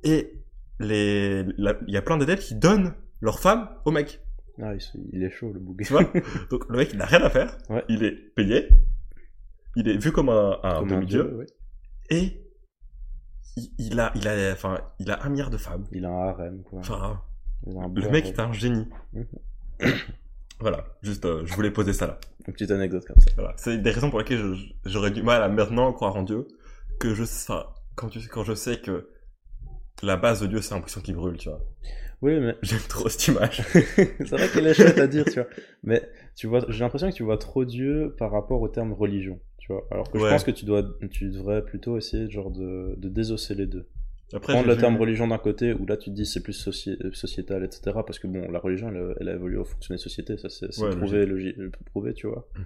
[0.04, 0.34] Et
[0.80, 4.22] les, il y a plein d'adeptes qui donnent leurs femmes au mec.
[4.62, 4.74] Ah,
[5.14, 5.86] il, est chaud, le bouguet.
[5.86, 6.04] Tu vois
[6.52, 7.58] Donc le mec, il n'a rien à faire.
[7.88, 8.70] Il est payé.
[9.76, 11.46] Il est vu comme un, un demi-dieu.
[12.10, 12.44] Et
[13.78, 15.86] il, il a, il a, enfin, il a un milliard de femmes.
[15.92, 16.80] Il a un harem, quoi.
[16.80, 17.22] Enfin,
[17.66, 18.88] le mec est un génie.
[20.62, 20.84] Voilà.
[21.02, 22.20] Juste, euh, je voulais poser ça là.
[22.46, 23.30] Une petite anecdote comme ça.
[23.36, 23.54] Voilà.
[23.56, 24.56] C'est des raisons pour lesquelles
[24.86, 26.50] j'aurais du mal à maintenant croire en Dieu.
[27.00, 29.08] Que je, enfin, quand tu, quand je sais que
[30.04, 31.62] la base de Dieu, c'est l'impression qui brûle, tu vois.
[32.22, 33.62] Oui, mais J'aime trop cette image.
[33.74, 35.48] c'est vrai qu'elle est chouette à dire, tu vois.
[35.84, 39.40] Mais tu vois, j'ai l'impression que tu vois trop Dieu par rapport au terme religion,
[39.70, 39.86] tu vois.
[39.92, 43.54] Alors que je pense que tu dois, tu devrais plutôt essayer genre de, de désosser
[43.54, 43.88] les deux.
[44.34, 46.68] Après, Prendre le vu- terme religion d'un côté, où là tu te dis c'est plus
[46.68, 47.82] soci- sociétal, etc.
[48.06, 50.76] Parce que bon, la religion, elle, elle a évolué au fonction des sociétés, ça c'est
[50.80, 51.56] Ouais, prouvé, logi-
[51.86, 52.48] prouvé, tu vois.
[52.56, 52.62] Mm.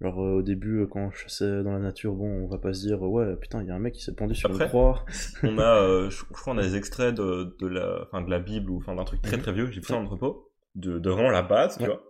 [0.00, 2.72] Alors euh, au début, euh, quand je chassais dans la nature, bon, on va pas
[2.74, 4.68] se dire ouais, putain, il y a un mec qui s'est pendu sur Après, une
[4.68, 5.04] croix.
[5.44, 8.38] on a, euh, je, crois, on a des extraits de, de la, enfin, de la
[8.40, 9.42] Bible ou, enfin, d'un truc très Mhm.
[9.42, 9.66] très vieux.
[9.70, 10.50] J'ai vu ça en entrepôt.
[10.74, 12.02] De, de vraiment la base, tu vois.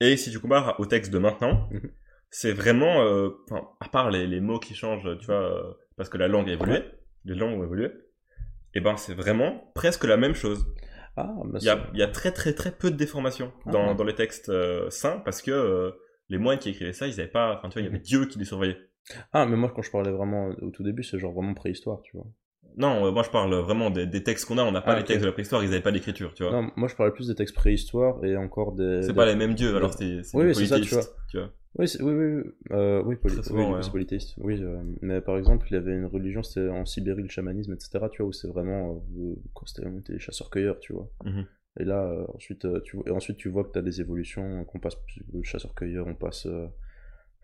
[0.00, 1.90] Et si tu compares au texte de maintenant, Mhm.
[2.30, 6.08] C'est vraiment, euh, enfin, à part les, les mots qui changent, tu vois, euh, parce
[6.08, 6.82] que la langue a évolué,
[7.24, 7.90] les langues ont évolué,
[8.74, 10.66] et ben, c'est vraiment presque la même chose.
[11.16, 13.70] Ah, bah, Il y a, il y a très très très peu de déformations Ah.
[13.70, 15.94] dans, dans les textes euh, saints parce que
[16.28, 18.26] les moines qui écrivaient ça, ils avaient pas, enfin tu vois, il y avait Dieu
[18.26, 18.76] qui les surveillait.
[19.32, 22.16] ah, mais moi quand je parlais vraiment au tout début, c'est genre vraiment préhistoire, tu
[22.18, 22.26] vois.
[22.76, 24.64] Non, euh, moi je parle vraiment des, des textes qu'on a.
[24.64, 25.06] On n'a pas Ah, les ok.
[25.08, 26.52] textes de la préhistoire, ils n'avaient pas d'écriture, tu vois.
[26.52, 29.00] Non, moi je parlais plus des textes préhistoire et encore des.
[29.02, 31.50] C'est des- pas les mêmes dieux, alors c'est Oui, c'est ça, tu polythéistes, tu vois.
[31.78, 33.82] Oui, oui, oui, oui, euh, oui, poly- souvent, oui, ouais.
[33.82, 34.34] c'est polythéiste.
[34.38, 37.72] Oui, euh, mais par exemple, il y avait une religion, c'était en Sibérie, le chamanisme,
[37.74, 38.08] etc.
[38.10, 41.10] Tu vois, où c'est vraiment euh, quand c'était était chasseurs-cueilleurs, tu vois.
[41.24, 41.44] Mhm.
[41.78, 44.64] Et là, euh, ensuite, tu vois, et ensuite, tu vois que tu as des évolutions,
[44.64, 44.96] qu'on passe
[45.42, 46.46] chasseur-cueilleur, on passe,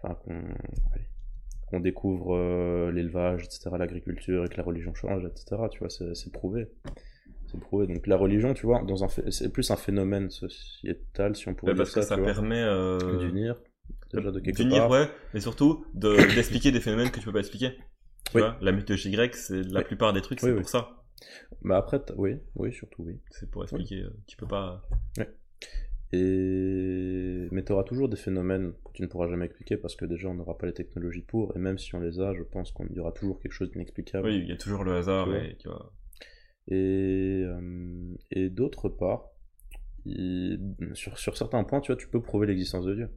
[0.03, 0.43] enfin, qu'on,
[1.73, 5.69] qu'on découvre euh, l'élevage, etc., l'agriculture, et que la religion change, etc.
[5.71, 6.69] Tu vois, c'est prouvé.
[7.47, 7.87] C'est prouvé.
[7.87, 11.55] Donc la religion, tu vois, dans un, phé- c'est plus un phénomène sociétal, si on
[11.55, 12.99] pourrait Ouais, dire parce que ça, permet euh,
[13.29, 13.57] d'unir,
[14.13, 17.41] déjà de quelque d'unir, ouais, mais surtout de d'expliquer des phénomènes que tu peux pas
[17.41, 17.73] expliquer.
[18.31, 18.41] Tu Oui.
[18.43, 19.87] vois, la mythologie grecque, c'est la Oui.
[19.87, 21.05] plupart des trucs, c'est Oui, pour ça.
[21.63, 23.21] Mais après, t'as- oui, oui, surtout oui.
[23.31, 24.03] C'est pour expliquer.
[24.03, 24.83] euh, Tu peux pas.
[26.13, 27.49] Et...
[27.53, 30.29] Mais tu auras toujours des phénomènes que tu ne pourras jamais expliquer parce que déjà
[30.29, 32.93] on n'aura pas les technologies pour, et même si on les a, je pense qu'il
[32.93, 34.29] y aura toujours quelque chose d'inexplicable.
[34.29, 35.93] Oui, il y a toujours le hasard Tu et tu vois.
[36.69, 39.31] Et, euh, et d'autre part,
[40.05, 43.09] il- sur, sur certains points, tu vois, tu peux prouver l'existence de Dieu.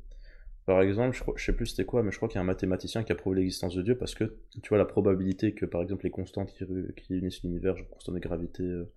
[0.65, 2.41] Par exemple, je, crois- je sais plus c'était quoi, mais je crois qu'il y a
[2.41, 5.65] un mathématicien qui a prouvé l'existence de Dieu parce que tu vois la probabilité que
[5.65, 6.65] par exemple les constantes qui,
[6.97, 8.91] qui unissent l'univers, genre constante de gravité, euh,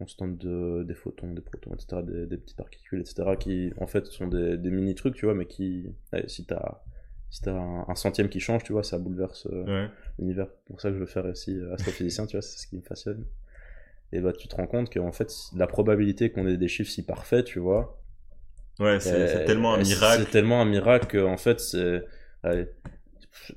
[0.00, 4.06] constante de, des photons, des protons, etc., des, des petites particules, etc., qui en fait
[4.06, 6.82] sont des, des mini trucs, tu vois, mais qui, allez, si t'as
[7.30, 9.90] si t'as un, un centième qui change, tu vois, ça bouleverse euh, Ouais.
[10.18, 10.48] l'univers.
[10.66, 12.76] C'est pour ça que je veux faire aussi euh, astrophysicien, tu vois, c'est ce qui
[12.76, 13.24] me passionne.
[14.12, 17.04] Et bah tu te rends compte qu'en fait la probabilité qu'on ait des chiffres si
[17.04, 18.00] parfaits, tu vois,
[18.80, 20.24] Ouais, c'est c'est euh, tellement un miracle.
[20.24, 22.04] C'est tellement un miracle qu'en fait c'est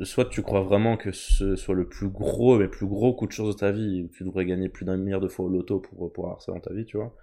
[0.04, 3.32] soit tu crois vraiment que ce soit le plus gros, mais plus gros coup de
[3.32, 5.80] chance de ta vie, où tu devrais gagner plus d'un milliard de fois au loto
[5.80, 7.16] pour, pour avoir ça dans ta vie, tu vois.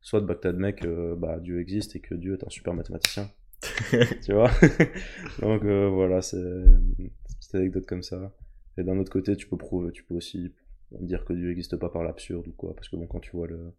[0.00, 3.30] Soit bah, que t'admets que bah, Dieu existe et que Dieu est un super mathématicien.
[4.24, 4.50] tu vois
[5.40, 8.32] Donc euh, voilà, c'est une petite anecdote comme ça.
[8.76, 10.52] Et d'un autre côté, tu peux prouver, tu peux aussi
[10.92, 13.48] dire que Dieu n'existe pas par l'absurde ou quoi, parce que bon, quand tu vois
[13.48, 13.72] le,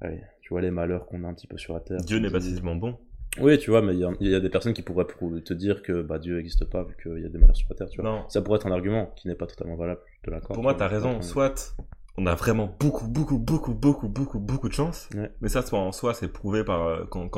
[0.00, 2.00] allez, tu vois les malheurs qu'on a un petit peu sur la terre.
[2.00, 2.98] Dieu n'est pas nécessairement bon.
[3.38, 5.06] Oui, tu vois, mais il y, a- il y a des personnes qui pourraient
[5.44, 7.76] te dire que bah, Dieu n'existe pas vu qu'il y a des malheurs sur la
[7.76, 8.10] terre, tu vois.
[8.10, 8.28] Non.
[8.28, 10.54] Ça pourrait être un argument qui n'est pas totalement valable, je te l'accorde.
[10.54, 11.22] Pour moi, tu t'as vois, raison.
[11.22, 11.76] Soit
[12.18, 15.08] on a vraiment beaucoup, beaucoup, beaucoup, beaucoup, beaucoup, beaucoup de chance.
[15.14, 15.30] Ouais.
[15.40, 17.30] Mais ça, soit en soi, c'est prouvé par euh, quand,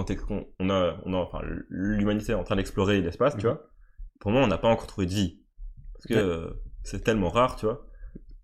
[0.59, 3.53] on a, on a, enfin, l'humanité est en train d'explorer l'espace, tu Mhm.
[3.53, 3.69] vois.
[4.19, 5.43] Pour moi, on n'a pas encore trouvé de vie
[5.95, 6.21] parce que Ouais.
[6.21, 6.51] euh,
[6.85, 7.87] c'est tellement rare, tu vois.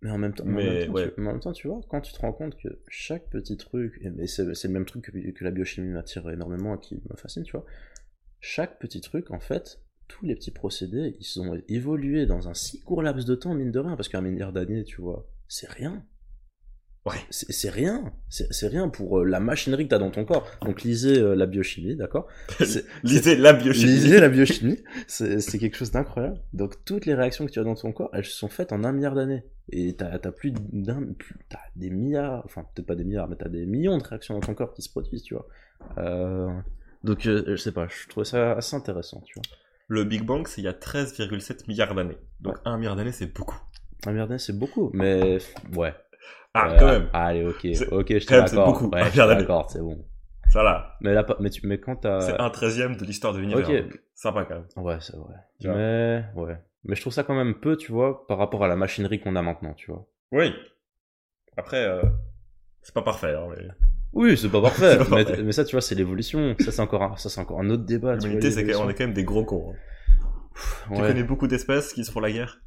[0.00, 1.12] Mais en même temps, mais en Mais, même temps, ouais.
[1.12, 3.56] tu, mais en même temps, tu vois, quand tu te rends compte que chaque petit
[3.56, 7.16] truc, et, c'est le même truc que, que la biochimie m'attire énormément et qui me
[7.16, 7.66] fascine, tu vois,
[8.40, 12.80] chaque petit truc, en fait, tous les petits procédés, ils ont évolué dans un si
[12.80, 16.04] court laps de temps, mine de rien, parce qu'un milliard d'années, tu vois, c'est rien.
[17.08, 17.16] Ouais.
[17.30, 18.12] C'est rien.
[18.28, 20.46] C'est rien pour euh, la machinerie que tu as dans ton corps.
[20.62, 22.28] Donc lisez euh, la biochimie, d'accord
[23.02, 23.92] Lisez la biochimie.
[23.92, 26.40] Lisez la biochimie, c'est quelque chose d'incroyable.
[26.52, 28.84] Donc toutes les réactions que tu as dans ton corps, elles se sont faites en
[28.84, 29.44] un milliard d'années.
[29.70, 31.08] Et t'as as plus d'un,
[31.48, 34.40] t'as des milliards, enfin peut-être pas des milliards, mais t'as des millions de réactions dans
[34.40, 35.46] ton corps qui se produisent, tu vois.
[35.98, 36.48] Euh,
[37.04, 39.42] donc euh, je sais pas, je trouvais ça assez intéressant, tu vois.
[39.88, 42.18] Le Big Bang, c'est il y a 13,7 milliards d'années.
[42.40, 43.60] Donc un milliard d'années, c'est beaucoup.
[44.06, 45.38] Un milliard d'années, c'est beaucoup, mais
[45.74, 45.94] ouais.
[46.54, 47.10] Ah, Euh, quand même.
[47.12, 48.66] Allez, ok, ok, je te l'accorde.
[48.66, 50.04] beaucoup, Ouais, je te l'accorde, c'est bon.
[50.48, 50.96] Ça là.
[51.02, 52.20] Mais là, pas- mais, tu, mais quand t'as.
[52.22, 53.68] C'est un treizième de l'histoire de l'univers.
[53.68, 53.82] Ok.
[53.82, 54.66] donc Sympa quand même.
[54.84, 55.34] Ouais, c'est vrai.
[55.64, 56.56] Mais, ouais.
[56.84, 59.36] Mais je trouve ça quand même peu, tu vois, par rapport à la machinerie qu'on
[59.36, 60.06] a maintenant, tu vois.
[60.32, 60.52] Oui.
[61.56, 62.02] Après, euh,
[62.82, 63.34] c'est pas parfait.
[63.34, 63.68] Hein, mais...
[64.14, 64.96] Oui, c'est pas parfait.
[64.98, 65.42] Pas mais, parfait.
[65.42, 66.56] mais ça, tu vois, c'est l'évolution.
[66.60, 68.14] Ça, c'est encore, un- ça, c'est encore un autre débat.
[68.16, 68.86] L'humanité, c'est quand- l'évolution.
[68.86, 69.72] on est quand même des gros cons.
[69.74, 69.76] hein.
[70.86, 71.08] Tu Ouais.
[71.08, 72.60] connais beaucoup d'espèces qui se font la guerre?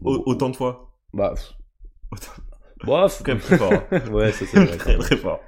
[0.00, 0.22] Bon.
[0.26, 0.96] Autant de fois?
[1.12, 1.52] Bah, pff,
[2.12, 2.42] Autant-
[2.86, 3.22] bof.
[3.24, 3.72] quand même très fort.
[3.72, 4.00] hein.
[4.12, 4.76] ouais, ça, c'est vrai.
[4.76, 5.40] très très fort.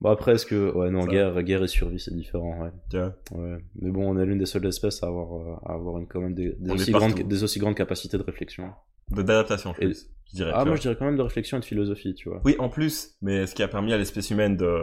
[0.00, 1.08] Bon, après, est-ce que, ouais, non, Ça.
[1.08, 2.70] guerre, guerre et survie, c'est différent, ouais.
[2.92, 3.14] Vois.
[3.32, 3.58] Ouais.
[3.76, 6.20] Mais bon, on est l'une des seules espèces à avoir, euh, à avoir une, quand
[6.20, 8.70] même des, des aussi grandes, des aussi grandes capacités de réflexion.
[9.10, 9.92] D'adaptation, je Et-.
[10.30, 10.50] Je dirais.
[10.54, 12.40] Ah, moi, je dirais quand même de réflexion et de philosophie, tu vois.
[12.44, 14.80] Oui, en plus, mais ce qui a permis à l'espèce humaine de,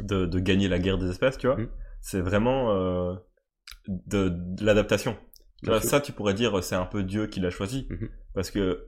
[0.00, 1.68] de, de gagner la guerre des espèces, tu vois, Mhm.
[2.00, 3.14] c'est vraiment euh,
[3.88, 5.16] de, de l'adaptation.
[5.82, 7.86] Ça, tu pourrais dire, c'est un peu Dieu qui l'a choisi.
[7.90, 8.08] Mhm.
[8.34, 8.86] Parce que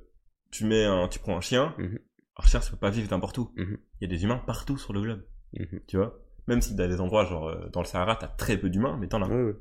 [0.50, 1.98] tu mets un, tu prends un chien, Mhm.
[2.38, 3.52] un chien, ça peut pas vivre n'importe où.
[3.56, 3.78] Mhm.
[4.00, 5.22] Il y a des humains partout sur le globe,
[5.58, 5.80] Mhm.
[5.86, 6.18] tu vois?
[6.46, 9.06] Même si dans des endroits, genre euh, dans le Sahara, t'as très peu d'humains, mais
[9.08, 9.28] t'en as.
[9.28, 9.56] Ouais, ouais.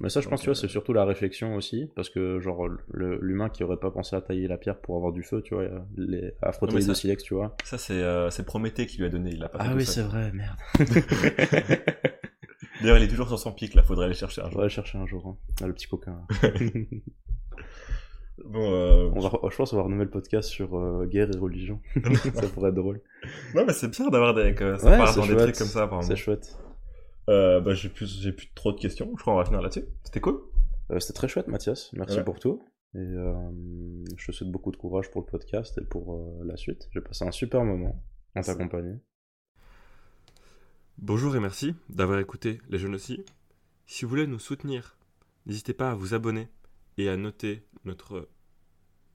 [0.00, 2.40] Mais ça, je Donc, pense, tu vois, euh, c'est surtout la réflexion aussi, parce que,
[2.40, 5.54] genre, l'humain qui aurait pas pensé à tailler la pierre pour avoir du feu, tu
[5.54, 7.56] vois, les, à frotter les ça- deux silex, tu vois.
[7.62, 10.02] Ça, c'est euh, c'est Prométhée qui lui a donné, il l'a pas Ah oui, c'est
[10.02, 10.56] vrai, merde.
[12.82, 14.56] D'ailleurs, il est toujours sur son pic, là, faudrait aller chercher un jour.
[14.56, 15.36] vais aller chercher un jour, hein.
[15.62, 16.26] Ah, le petit coquin.
[18.42, 21.38] Bon, euh, on va, je pense qu'on va renommer le podcast sur euh, guerre et
[21.38, 21.80] religion.
[22.34, 23.00] ça pourrait être drôle.
[23.54, 26.58] Non, mais c'est bien d'avoir des, que ouais, part C'est chouette.
[27.30, 29.10] Euh, bah, j'ai plus, j'ai plus trop de questions.
[29.16, 29.84] Je crois qu'on va finir là-dessus.
[30.02, 30.40] C'était cool.
[30.98, 31.90] c'était très chouette, Mathias.
[31.94, 32.62] Merci pour tout.
[32.94, 33.06] Et
[34.16, 36.88] je te souhaite beaucoup de courage pour le podcast et pour la suite.
[36.92, 38.02] J'ai passé un super moment
[38.36, 38.98] en ta compagnie.
[40.98, 43.24] Bonjour et merci d'avoir écouté Les Jeunes aussi.
[43.86, 44.96] Si vous voulez nous soutenir,
[45.46, 46.48] n'hésitez pas à vous abonner
[46.98, 48.28] et à noter notre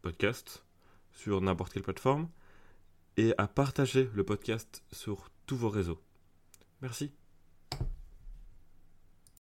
[0.01, 0.65] podcast
[1.11, 2.29] sur n'importe quelle plateforme
[3.17, 6.01] et à partager le podcast sur tous vos réseaux.
[6.81, 7.11] Merci.